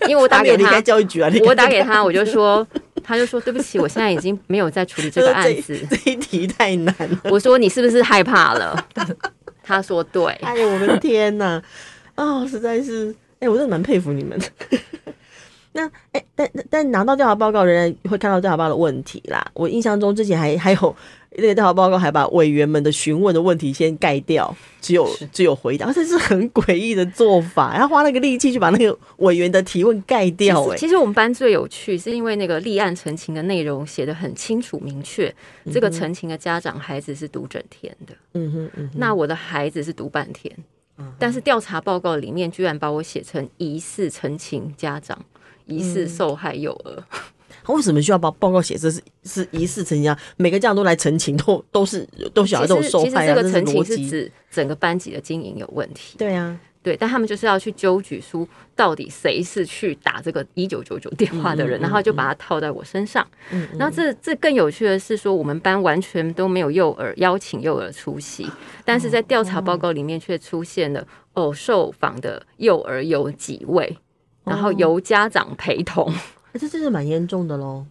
[0.08, 2.65] 因为我 打给他，离开教育局啊，我打给他，我就说，
[3.04, 7.19] 他就说对不起，我现在已经没有在处理这个案子，这，这一题太难了。
[7.30, 8.88] 我说你是不是害怕了？
[9.62, 10.24] 他说对。
[10.41, 11.62] 哎呦，我的天哪！
[12.15, 14.46] 哦，实在是，哎、欸，我真的蛮佩服你们的。
[15.74, 19.46] 那哎、欸，但但拿到调查报告仍然会看到调查报告的问题啦。
[19.54, 20.96] 我印象中之前还还有
[21.32, 27.74] 那个调查报告还把委员们的询问的问题先盖掉，只有只有回答，这是很诡异的做法。
[27.76, 30.74] 他花那个力气去把那个委员的提问盖掉、欸。
[30.74, 35.34] 哎，其实我们班最有趣是因为那个立案陈情的内容写的很清楚明确，
[35.72, 38.14] 这个陈情的家长孩子是读整天的。
[38.34, 40.56] 嗯哼嗯哼，那我的孩子是读半天，
[41.00, 45.18] 嗯、但是调查报告里面居然把我写成疑似陈情家长。
[45.65, 47.04] 疑似受害幼儿，
[47.63, 50.15] 他为什么需要把报告写这是是疑似陈情？
[50.38, 53.10] 每个家长都来澄清，都都是都小孩都有受害啊。
[53.10, 56.17] 其实这个陈情是指整个班级的经营有问题。
[56.17, 58.45] 对啊，对，但他们就是要去揪举出
[58.76, 63.26] 到底谁是去打这个一九九九电话的人，然后就把它套在我身上。
[63.52, 68.45] 嗯，然后这这更有趣的是说，我们班完全都没有幼儿邀请幼儿出席，
[68.84, 73.97] 但是在调查报告里面却出现了哦，受访的幼儿有几位。
[74.44, 76.14] 然后由家长陪同，哦
[76.54, 77.86] 欸、这这是蛮严重的喽，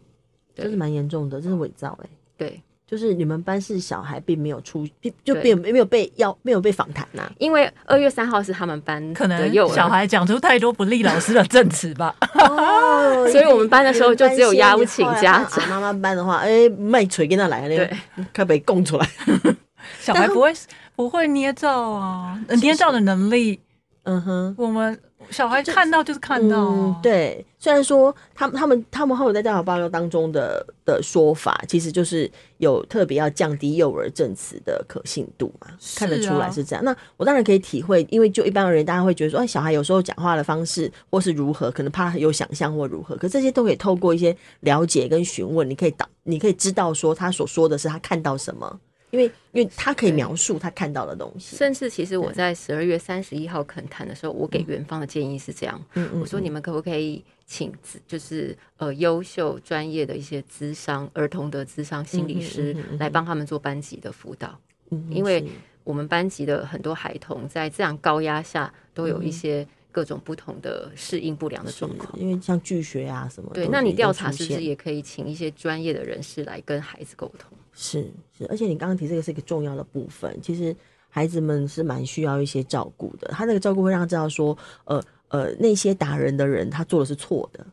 [0.54, 2.10] 对这是蛮严重的，这是伪造哎、欸。
[2.36, 4.86] 对，就是你们班是小孩并没有出，
[5.24, 7.30] 就并没有被要，没有被访谈呐。
[7.38, 12.14] 因为二月三号是他们班可能有小孩讲出太多不利老师的证词吧。
[12.34, 15.68] 哦，所以我们班的时候就只有邀请家长。
[15.68, 17.90] 妈妈班的话，哎、欸，麦锤跟他来了，对，
[18.34, 19.08] 可被供出来。
[20.00, 20.52] 小孩不会
[20.94, 23.58] 不会捏造啊，捏造的能力，
[24.04, 24.98] 嗯哼，我们。
[25.30, 27.46] 小孩看到就是看到、啊嗯，对。
[27.56, 36.84] 虽然说他们他们他们后来在调查报告当中的的说法，其实就是有特别要降低幼儿证词的可信度嘛，啊、看得出来是这样。
[36.84, 48.80] 那我当然可以体会，因为就一般而言，大家会觉得说，哎，小孩有时候讲话的方式或是如何，可能怕他有想象或如何，可这些都可以透过一些了解跟询问，你可以导，你可以知道说他所说的是他看到什么。
[49.12, 57.70] 因为，因为他可以描述他看到的东西，甚至其实我在十二月三十一号恳谈的时候，我给园方的建议是这样，嗯嗯，我说你们可不可以请
[58.08, 64.58] 就是呃优秀专业的一些咨商儿童的咨商心理师来帮他们做班级的辅导，
[64.90, 65.44] 嗯因为
[65.84, 77.50] 我们班级的很多孩童在这样高压下都有一些各种不同的适应不良的状况，因为像拒学啊什么，对，那你调查是不是也可以请一些专业的人士来跟孩子沟通？
[77.74, 80.74] 是是，而且你刚刚提这个是一个重要的部分，其实
[81.08, 83.28] 孩子们是蛮需要一些照顾的。
[83.28, 87.64] 他那个照顾会让他知道说，呃呃，那些打人的人他做的是错的，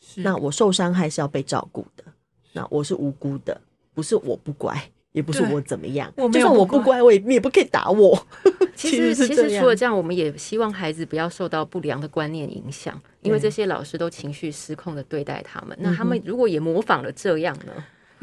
[0.00, 2.04] 是那我受伤害是要被照顾的，
[2.52, 3.60] 那我是无辜的，
[3.92, 4.90] 不是我不乖。
[5.12, 8.26] 也不是我怎么样，就算我不乖，我也你也不可以打我。
[8.74, 15.78] 其实，其实除了这样，我们也希望孩子不要受到不良的观念影响，因为这些老师都情绪失控的对待他们。
[15.80, 17.72] 那他们如果也模仿了这样呢？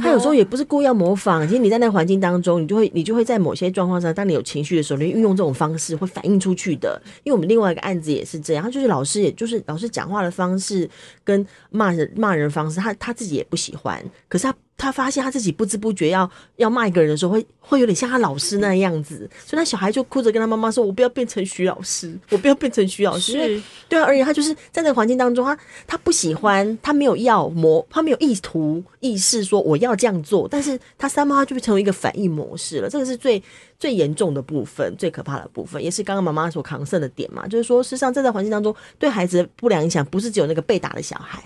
[0.02, 7.02] 他有时候也不是故意要模仿，其实你在那个环境当中，你就会你就会在某些状况上，当你有情绪的时候，你运用这种方式会反映出去的。
[7.24, 10.90] 因为我们另外一个案子也是这样，他就是老师，也就是老师讲话的方式
[11.24, 14.56] 跟骂人骂人方式，他他自己也不喜欢，可是他。
[14.82, 32.90] 他发现他自己不知不觉要要骂一个人的时候，会会有点像他老师那样子，所以那小孩就哭着跟他妈妈说：“我不要变成徐老师，我不要变成徐老师。”是对啊，而且他就是在那个环境当中，他他不喜欢，他没有要模，他没有意图意识说我要这样做，但是他三妈就会成为一个反应模式了。
[32.90, 33.42] 这个是最
[33.78, 37.48] 最严重的部分，最可怕的部分，也是刚刚妈妈所扛胜的点嘛。
[37.48, 41.44] 就是说，事实上在这环境当中，对孩子的不良影响，不是只有那个被打的小孩。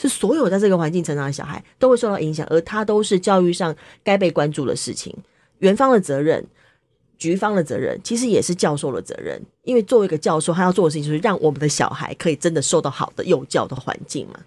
[0.00, 5.14] 是所有在这个环境成长的小孩都会受到影响，而他都是教育上该被关注的事情。
[5.58, 6.42] 园方的责任、
[7.18, 9.38] 局方的责任，其实也是教授的责任。
[9.64, 14.40] 因为作为一个教授，他要做的事情就是让我们的小孩可以真的受到好的幼教的环境嘛。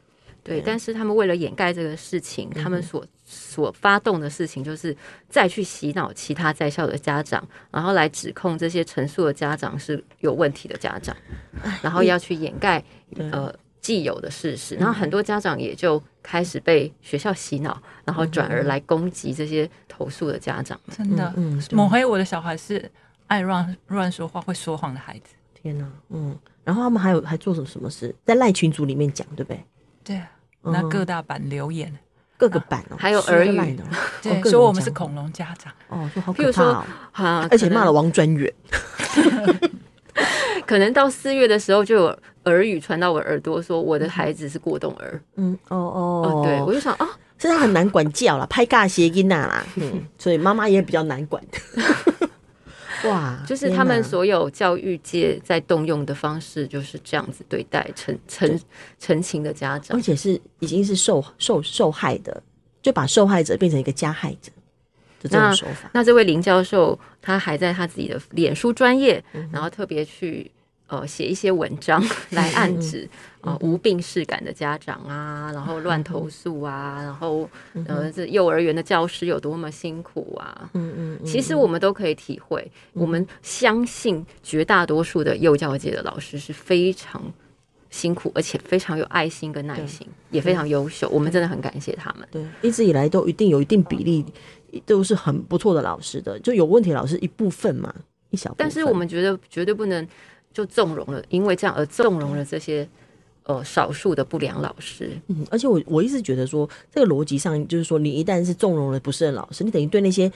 [0.44, 4.98] 对，但是他们为了掩盖这个事情，他们所所发动的事情就是
[5.30, 11.16] 再去洗脑其他在校的家长，然后来指控这些陈述的家长是有问题的家长，
[11.84, 12.84] 然后要去掩盖
[13.18, 13.54] 呃。
[13.84, 20.80] 既有的事实，然后很多家长也就开始被学校洗脑，然后转而来攻击这些投诉的家长。
[20.90, 22.90] 真的，嗯，抹黑我的小孩是
[23.28, 25.36] 爱乱乱说话、会说谎的孩子。
[25.54, 29.66] 天哪，嗯，然后他们还有还做什么什么事，在赖群组里面讲，对不对？
[30.02, 30.22] 对，
[30.62, 31.94] 那各大版留言，
[32.38, 33.78] 各个版哦，还有耳语，
[34.22, 35.74] 对，说我们是恐龙家长。
[35.90, 38.54] 哦，说好可怕哦，啊，而且骂了王专员。
[40.66, 45.22] 可能到四月的时候，就有耳语传到我耳朵，说我的孩子是过动儿。
[45.36, 51.44] 嗯，哦哦，哦，对，我就想啊，现在很难管教了，拍尬谐音啦， 嗯，所以妈妈也比较难管。
[53.06, 58.60] 哇，就是他们所有教育界在动用的方式，就是这样子对待成成
[58.98, 62.42] 成情的家长，而且是已经是受受受害的，
[62.82, 64.50] 就把受害者变成一个加害者。
[65.30, 65.56] 那
[65.92, 70.52] 那这位林教授，他还在他自己的脸书专业，然后特别去
[70.88, 73.10] 呃写一些文章来暗指
[73.42, 77.50] 啊、呃、无病识感的家长啊，然后乱投诉啊，然后
[77.88, 80.70] 呃这幼儿园的教师有多么辛苦啊。
[80.74, 87.22] 嗯嗯，其实我们都可以体会，我们相信绝大多数的幼教界的老师是非常
[87.90, 91.08] 辛苦，而且非常有爱心跟耐心，也非常优秀。
[91.10, 92.28] 我们真的很感谢他们。
[92.30, 94.26] 对，一直以来都一定有一定比例。
[94.86, 97.94] 都是很不错的老师的，就有问题老师一部分嘛，
[98.30, 98.58] 一小部分。
[98.58, 100.08] 但是我们觉得绝对不能
[100.54, 102.88] 就纵容了，因为这样而纵容了这些
[103.44, 105.12] 呃少数的不良老师。
[105.28, 110.32] 嗯，而且我我一直觉得说，这个逻辑上就是说，你一旦是纵容了不是的老师，你等于对那些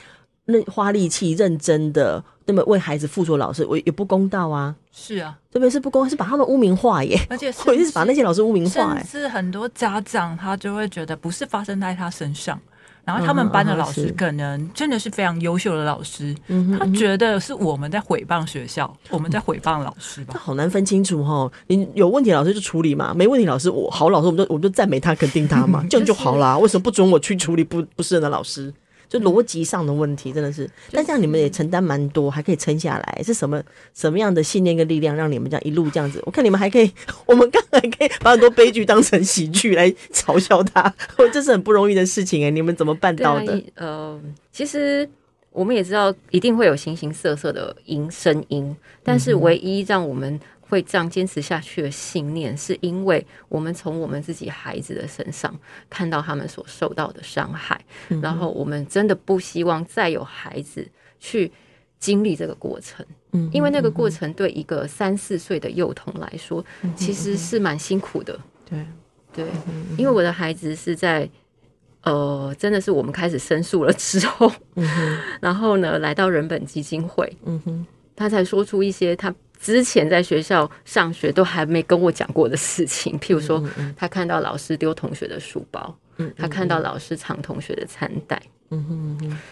[0.45, 4.75] 那花力气认真的那么为孩子付出的老师，我也不公道啊。
[4.91, 7.19] 是啊，特别是不公，是把他们污名化耶。
[7.29, 12.59] 而且我一直把那些老师污名化，是很多家长他就会觉得不是发生在他身上。
[13.07, 20.33] 然后他们班的老师可能真的是非常优秀的老师，嗯、他觉得是我们在毁谤学校，嗯、我们在毁谤老师吧？
[20.33, 21.49] 这好难分清楚哈！
[21.67, 26.57] 你有问题老师就处理嘛，没问题老师我好老师我们就我们就赞美他肯定他嘛， 这样就好啦。
[26.57, 28.73] 为什么不准我去处理不不适任的老师？
[29.09, 30.63] 就逻辑上的问题，真的是。
[30.65, 33.61] 嗯、但这样你们也承担蛮多，还可以撑下来，是什么
[33.93, 36.21] 什么样的信念跟力量，让你们这样一路这样子？
[36.25, 36.91] 我看你们还可以，
[37.25, 40.93] 我们刚才可以把很多悲剧当成喜剧来嘲笑他，
[41.31, 43.55] 这是很不容易的事情哎，你们怎么办到的？
[43.75, 45.09] 嗯、呃，其实
[45.51, 50.39] 我们也知道，一定会有形形色色的音声音，但是唯一让我们。
[50.69, 55.57] 会这样坚持下去的信念，是因为我们从我们自己孩子的身上
[55.89, 60.85] 看到他们所受到的伤害，嗯、然后我们真的不希望再有孩子
[61.19, 61.49] 去
[61.99, 68.37] 经历这个过程，嗯，因为那个过程对一个三四岁的幼童来说，嗯、其实是蛮辛苦的，
[68.69, 68.85] 对
[69.33, 69.45] 对，
[69.97, 71.29] 因为我的孩子是在
[72.01, 74.51] 呃，真的是我们开始申诉了之后，
[75.39, 79.33] 然后呢，来到人本基金会，嗯哼，他才说出一些他。
[79.59, 83.63] 之前在学校上学都还没跟我讲过的事情， 譬如说，
[83.95, 85.97] 他看到老师丢同学的书包，
[86.35, 88.41] 他看到老师藏同学的餐袋，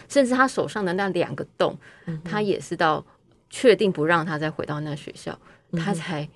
[0.07, 1.77] 甚至他手上的那两个洞，
[2.23, 3.03] 他也是到
[3.49, 5.37] 确定不让他再回到那学校，
[5.77, 6.27] 他才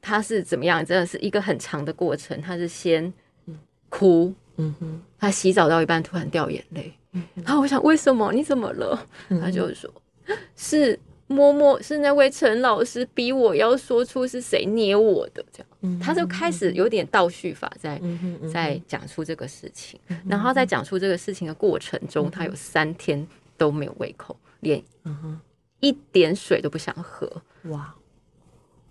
[0.00, 0.84] 他是怎么样？
[0.84, 2.40] 真的是一个很长的过程。
[2.40, 3.12] 他是先
[3.88, 4.34] 哭，
[5.18, 6.92] 他洗澡到一半突然掉眼泪，
[7.34, 8.32] 然后我想为什么？
[8.32, 9.06] 你怎么了？
[9.40, 9.90] 他就说
[10.56, 18.00] 是摸摸，是那位陈老师逼我要说出是谁捏我的，这样，他就开始有点倒叙法在
[18.52, 19.98] 在讲述这个事情。
[20.26, 24.82] 然后在讲述这个事情的过程中，他有三天都没有胃口，连
[25.80, 27.30] 一点水都不想喝。
[27.64, 27.94] 哇！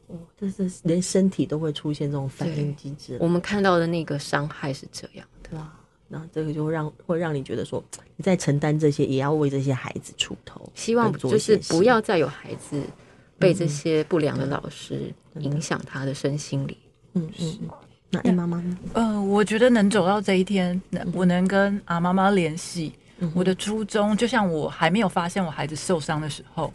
[0.08, 3.18] 哦，这是连身体都会出现这种反应机制。
[3.20, 5.72] 我们看到的那个伤害是这样的，哇！
[6.14, 7.84] 那这个就会让会让你觉得说，
[8.16, 10.72] 你在承担这些，也要为这些孩子出头。
[10.76, 12.80] 希望就是不要再有孩子
[13.40, 16.78] 被这些不良的老师影响他的身心理。
[17.16, 17.60] 嗯嗯。
[18.12, 18.78] 那艾妈妈呢？
[18.94, 20.80] 呃，我觉得能走到这一天，
[21.14, 22.94] 我能跟阿妈妈联系，
[23.34, 26.72] 我的初衷，就像我还没有发现我孩子受伤的时候，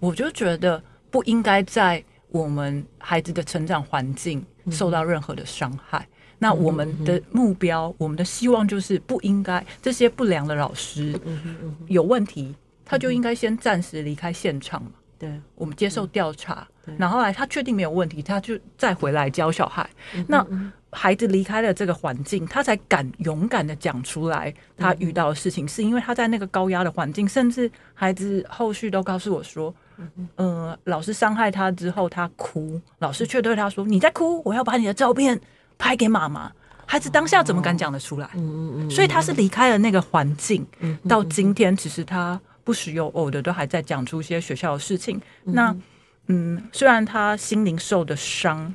[0.00, 2.02] 我就觉得不应该在。
[2.32, 6.06] 我们孩子的成长环境受到任何的伤害，
[6.42, 11.14] 那我们的目标，我们的希望就是不应该这些不良的老师
[11.86, 12.52] 有问题，
[12.84, 14.90] 他就应该先暂时离开现场嘛。
[15.18, 19.88] 对，我们接受调查，嗯、然后来他确定没有问题，他就再回来教小孩。
[20.26, 20.44] 那
[20.90, 29.72] 孩子离开了这个环境，他才敢勇敢的讲出来他遇到的事情，是因为他在那个高压的环境，甚至孩子后续都告诉我说。
[30.02, 35.38] 嗯、呃，老师伤害他之后，他哭，老师却对他说：“你在哭，我要把你的照片
[35.80, 36.52] 拍给妈妈。”
[36.86, 38.28] 孩子当下怎么敢讲得出来？
[38.34, 38.90] 嗯嗯嗯。
[38.90, 40.66] 所以他是离开了那个环境，
[41.08, 45.20] 到今天，其实他不时有偶的都还在讲出一些学校的事情。
[45.44, 45.74] 那
[46.26, 48.74] 嗯，虽然他心灵受的伤，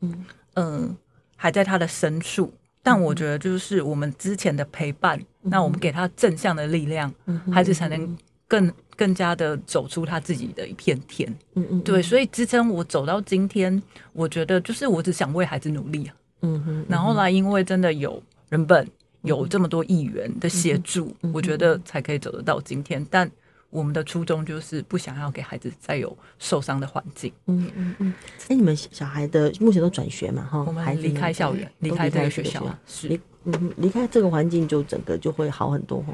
[0.00, 0.24] 嗯
[0.54, 0.96] 嗯，
[1.36, 7.12] 还在他的深处，但我觉得就是我们之前的陪伴，那我们给他正向的力量，
[7.52, 8.18] 孩子才能
[8.48, 8.72] 更。
[8.96, 13.82] 更加的走出他自己的一片天，嗯嗯，对，所以支撑我走到今天，
[14.12, 16.14] 我觉得就是我只想为孩子努力啊，
[16.44, 18.86] 嗯哼，然后来因为真的有人本
[19.22, 23.04] 有这么多议员的协助，我觉得才可以走得到今天。
[23.10, 23.30] 但
[23.70, 28.14] 我们的初衷就是不想要给孩子再有受伤的环境，嗯嗯嗯。
[28.48, 30.46] 哎，你们小孩的目前都转学嘛？
[30.50, 36.04] 哈，我们还离开校园，离开这个学校，是，嗯，离开这个环境就整个就会好很多，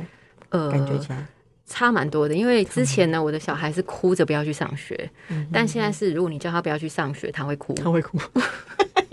[0.51, 1.27] 呃，感觉起来。
[1.67, 8.19] 差蛮多的，因为之前呢，我的小孩是哭着不要去上学，嗯、但现在是如果你叫他不要去上学，他会哭，他会哭，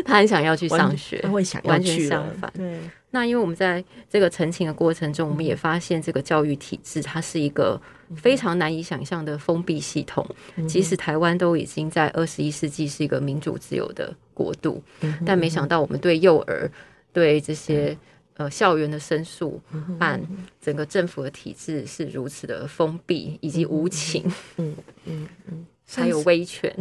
[0.06, 2.52] 他很想要去上学，他会想要去，完全相反。
[2.56, 2.80] 对，
[3.10, 7.80] 那因为我们在这个澄清的过程中，我们也发现这个教育体制它是一个
[8.16, 10.26] 非常难以想象的封闭系统，
[10.68, 16.70] 即使台湾都已经在二十一世纪是一个民主自由的国度，嗯、但没想到我们对幼儿
[17.12, 17.96] 对这些。
[18.36, 19.60] 呃，校园的申诉
[19.98, 20.20] 和
[20.62, 24.24] 整个政府的体制是如此的封闭以及无情，
[24.56, 24.74] 嗯
[25.04, 26.74] 嗯嗯， 还有威权，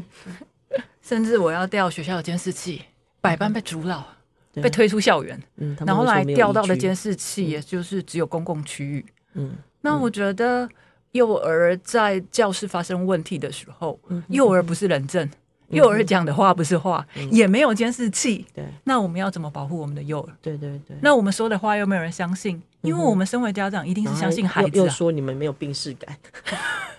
[1.01, 2.81] 甚至 我要调学校的监视器，
[3.21, 4.05] 百般被阻扰，
[4.53, 5.41] 被推出校园，
[5.85, 10.67] 然后来调到的监视器，也就是只有公共区域，嗯，那我觉得
[11.11, 15.29] 幼儿在教室发生问题的时候，幼儿不是人证。
[15.69, 18.43] 幼儿讲的话不是话，嗯、也没有监视器。
[18.55, 20.33] 对，那我们要怎么保护我们的幼儿？
[20.41, 20.97] 对对对。
[21.03, 24.83] 那我们说的话又没有人相信，因为我们身为家长，一定是相信孩子、啊。
[24.83, 26.17] 又说你们没有病视感，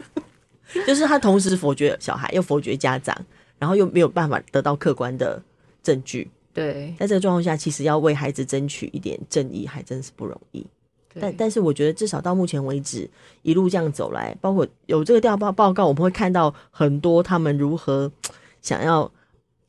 [0.86, 3.16] 就是他同时否决小孩，又否决家长，
[3.58, 5.42] 然后又没有办法得到客观的
[5.82, 6.30] 证据。
[6.52, 10.66] 对，在这个状况下，其实要为孩子争取一点正义，还真是不容易。
[11.18, 13.08] 但但是，我觉得至少到目前为止，
[13.42, 18.10] 一路这样走来，包括有这个调报报告，我们会看到很多他们如何。
[18.62, 19.10] 想要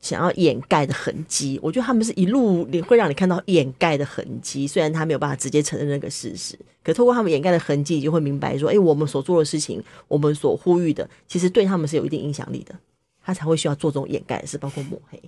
[0.02, 4.68] 想要掩盖的痕迹，我觉得他们是一路你会让你看到掩盖的痕迹。
[4.68, 12.76] 虽然他没有办法直接承认那个事实，可透过他们掩盖的痕迹，你就会明白说：哎、欸，我们所做的事情，我们所呼吁的，其实对他们是有一定影响力的。
[13.24, 15.22] 他才会需要做这种掩盖的事，包括抹黑。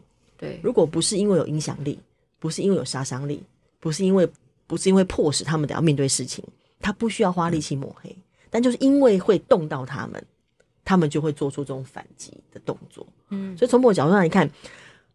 [0.44, 2.00] 对，如果不是因为有影响力，
[2.40, 3.42] 不是因为有杀伤力，
[3.80, 4.30] 不是因为
[4.68, 6.44] 不是因为迫使他们得要面对事情，
[6.80, 8.10] 他不需要花力气抹黑。
[8.10, 10.24] 嗯、但就是因为会动到他们。
[10.86, 14.52] 他们就会做出这种反击的动作，嗯，所以从某个角度上来看，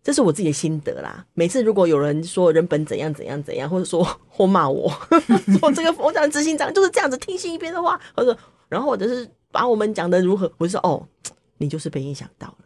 [0.02, 1.22] 这是我自己的心得啦。
[1.34, 4.90] 每次如果有人说人本怎样怎样怎样，或者说或骂我，
[5.60, 8.34] 说这个佛教执行长就是这样子听信一边的话，或者
[8.70, 11.06] 然后或者是把我们讲的如何，我就说哦，
[11.58, 12.64] 你就是被影响到了，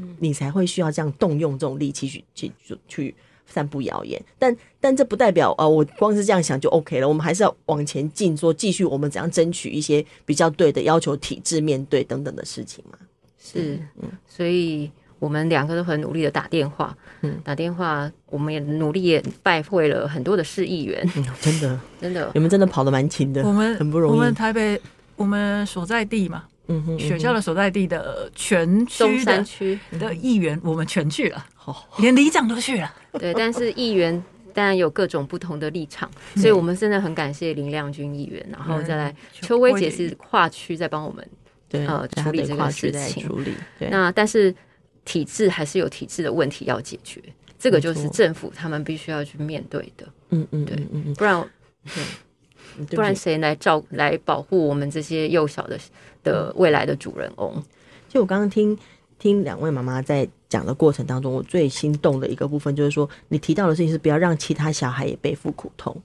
[0.00, 2.52] 嗯，你才会需要这样动用这种力气去去
[2.88, 3.14] 去。
[3.52, 7.08] 散布谣言，但但这不代表呃，我光是这样想就 OK 了。
[7.08, 12.96] 我们还是要往前进，说继续我们怎样争取一些比较对的要求，体制面对等等的事情嘛。
[13.40, 14.88] 是，嗯，所以
[15.18, 24.14] 我们两个都很努力的打电话，嗯，打电话，我们也努力也拜会了很多的市议员，嗯，真的 真的，你们真的跑得蛮勤的，我们很不容易。
[24.14, 24.80] 我们台北，
[25.16, 26.44] 我们所在地嘛。
[26.70, 31.44] 嗯，学校的所在地的全区的区的议员，我们全去了，
[31.98, 32.94] 连里长都去了。
[33.12, 34.22] 对，但是议员
[34.54, 41.26] 当然有各种不同的立场，所以我们真的很感谢林亮君议员，然后再来邱薇姐是跨区在帮我们
[41.68, 43.26] 对呃处理这个事情。
[43.26, 43.52] 处理，
[43.90, 44.54] 那但是
[45.04, 47.20] 体制还是有体制的问题要解决，
[47.58, 50.06] 这个就是政府他们必须要去面对的。
[50.30, 50.76] 嗯嗯，对，
[51.14, 51.44] 不然
[51.94, 52.04] 对，
[52.86, 55.78] 不然谁来照来保护我们这些幼小的
[56.22, 57.62] 的未来的主人翁？
[58.08, 58.76] 就我刚刚听
[59.18, 65.96] 听两位妈妈在讲的过程当中，我最心动的一个部分就是说，你提到的事情是不要让其他小孩也背负苦痛，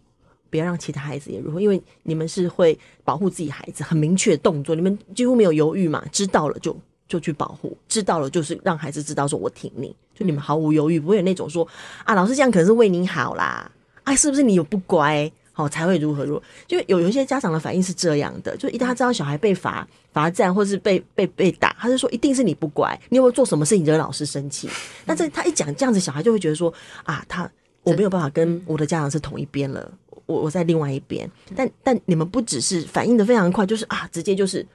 [0.50, 11.68] 不要让其他孩子也如何，因为你们是会保护自己孩子，很明确的动作，你们几乎没有犹豫嘛，知道了就就去保护，知道了就是让孩子知道说我挺你，就你们毫无犹豫，不会有那种说
[12.04, 13.72] 啊，老师这样可能是为你好啦，
[14.04, 15.32] 哎、啊，是不是你有不乖？
[15.58, 24.70] 好，才会如何如何，就有有一些家长的反应是这样的，就一旦他知道小孩被罚罚站，或是被被被打，他就说一定是你不乖，你有没有做什么事情惹老师生气？
[25.06, 26.72] 那这他一讲这样子，小孩就会觉得说
[27.04, 27.50] 啊，他
[27.84, 29.90] 我没有办法跟我的家长是同一边了，
[30.26, 31.30] 我我在另外一边。
[31.56, 34.68] 但但你们不只是反应的非常快，就是啊，直接就是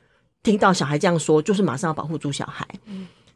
[0.43, 2.66] 听到小孩这样说，就是马上要保护住小孩。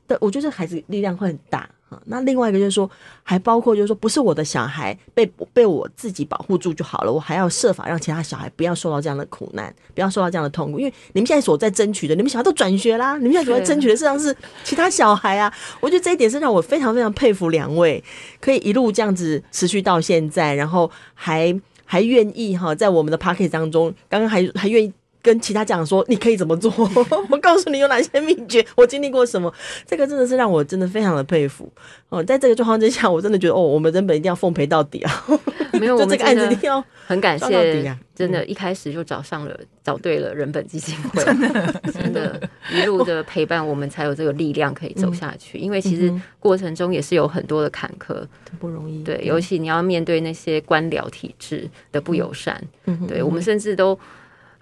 [0.07, 1.99] 对，我觉得孩子力量会很大哈。
[2.05, 2.91] 那另外一个就是说，
[3.23, 5.25] 还包括就是说，不是我的小孩被
[5.55, 10.79] 被我自己保护住就好了，我还要设法让其他小孩不要受到这样的苦难，不要受到这样的痛苦。
[10.79, 15.51] 因为你们现在所在争取的，你们小孩都转学啦，你们现在所在争取的实际上是其他小孩啊。
[15.81, 18.05] 我觉得这一点是让我非常非常佩服两位，
[18.41, 24.93] 可以一路这样子持续到现在，然后还还愿意哈，在我们的 Podcast 当中，刚刚还还愿意。
[25.25, 26.71] 跟其他家长说，你可以怎么做？
[27.31, 29.51] 我告诉你有哪些秘诀，我经历过什么，
[29.87, 31.67] 这个真的是让我真的非常的佩服。
[32.11, 35.27] 哦，在这个状况之下，我真的觉得哦，我们人本一定要奉陪到底啊！
[35.81, 45.57] 没有， 我们这个案子一定要很感谢，真的，一开始就找上了，找对了人本基金会，真的，真的，一路的陪伴，我们才有这个力量可以走下去。
[45.59, 48.23] 因为其实过程中也是有很多的坎坷，
[48.61, 49.03] 不容易。
[49.03, 52.63] 对，尤其你要面对那些官僚体制的不友善，
[53.09, 53.99] 对我们甚至都。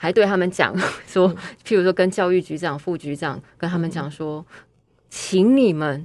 [0.02, 0.76] 还对他们讲
[1.06, 1.32] 说，
[1.64, 4.44] 譬如说跟教育局长、副局长跟他们讲说，
[5.08, 6.04] 请你们，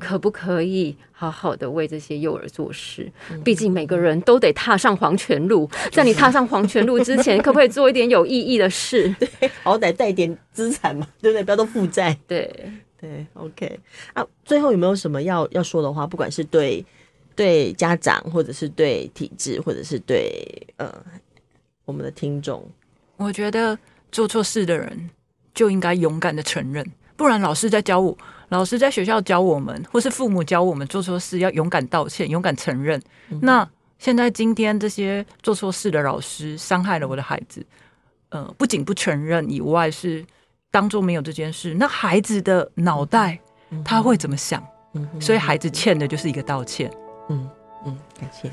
[0.00, 3.08] 可不可以好好的为这些幼儿做事？
[3.44, 9.14] 毕竟每个人都得踏上黄泉路，在你踏上黄泉路之前，可不可以做一点有意义的事？
[9.20, 11.44] 对，好歹带点资产嘛，对不对？
[11.44, 12.18] 不要都负债。
[12.26, 13.78] 对对，OK
[14.14, 14.26] 啊。
[14.44, 16.04] 最后有没有什么要要说的话？
[16.04, 16.84] 不管是对
[17.36, 20.44] 对家长，或者是对体制，或者是对
[20.78, 20.92] 呃
[21.84, 22.68] 我们的听众。
[23.16, 23.78] 我觉得
[24.12, 25.10] 做错事的人
[25.54, 26.84] 就应该勇敢的承认，
[27.16, 28.16] 不然老师在教我，
[28.50, 33.00] 老师在学校教我们，或是父母教我们做错事要勇敢道歉，勇敢承认。
[33.30, 37.64] 嗯、那现在今天这些做错事的老师伤害了我的孩子，
[38.28, 40.24] 呃，不仅不承认以外，是
[40.70, 41.74] 当做没有这件事。
[41.74, 43.38] 那孩子的脑袋
[43.84, 44.62] 他会怎么想？
[44.92, 46.90] 嗯、所以孩子欠的就是一个道歉。
[47.28, 47.48] 嗯
[47.86, 48.50] 嗯，感谢。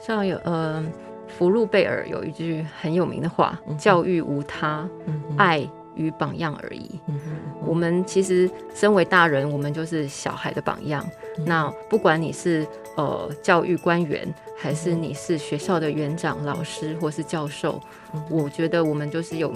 [0.00, 0.82] 像有呃。
[1.28, 4.88] 福禄贝尔有一句很有名的话：“教育无他，
[5.36, 7.00] 爱与榜样而已。”
[7.64, 11.04] 我们其实身为大人，我们就是小孩的榜样。
[11.44, 12.66] 那不管你是
[12.96, 17.80] 呃教育官员，还是你是学校的园长、老师或是教授，
[18.30, 19.52] 我觉得我们就是有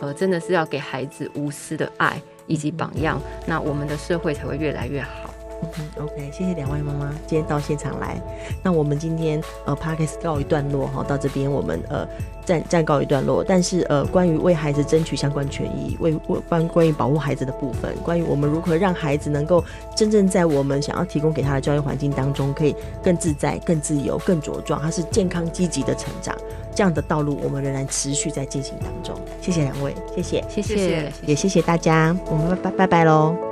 [0.00, 5.21] 呃，真的是要给孩子无私的爱以及榜样，那我们的社会才会越来越好。
[5.62, 8.20] 嗯，OK，谢谢两位妈妈今天到现场来。
[8.62, 12.06] 那我们今天呃 p a r k e s 告一段落哈，到这边我们呃
[12.44, 13.42] 暂暂告一段落。
[13.42, 19.64] 但是呃，关于为孩子争取相关权益，为为关关于保护孩子的部分，关于我们如何让孩子能够
[19.96, 26.36] 真正在我们想要提供给他的教育环境当中，可以更自在、更自由、更茁壮，他是健康积极的成长，
[26.74, 29.14] 这样的道路我们仍然持续在进行当中。
[29.40, 33.51] 谢谢两位，谢谢，谢谢，也谢谢大家，我们拜拜拜拜喽。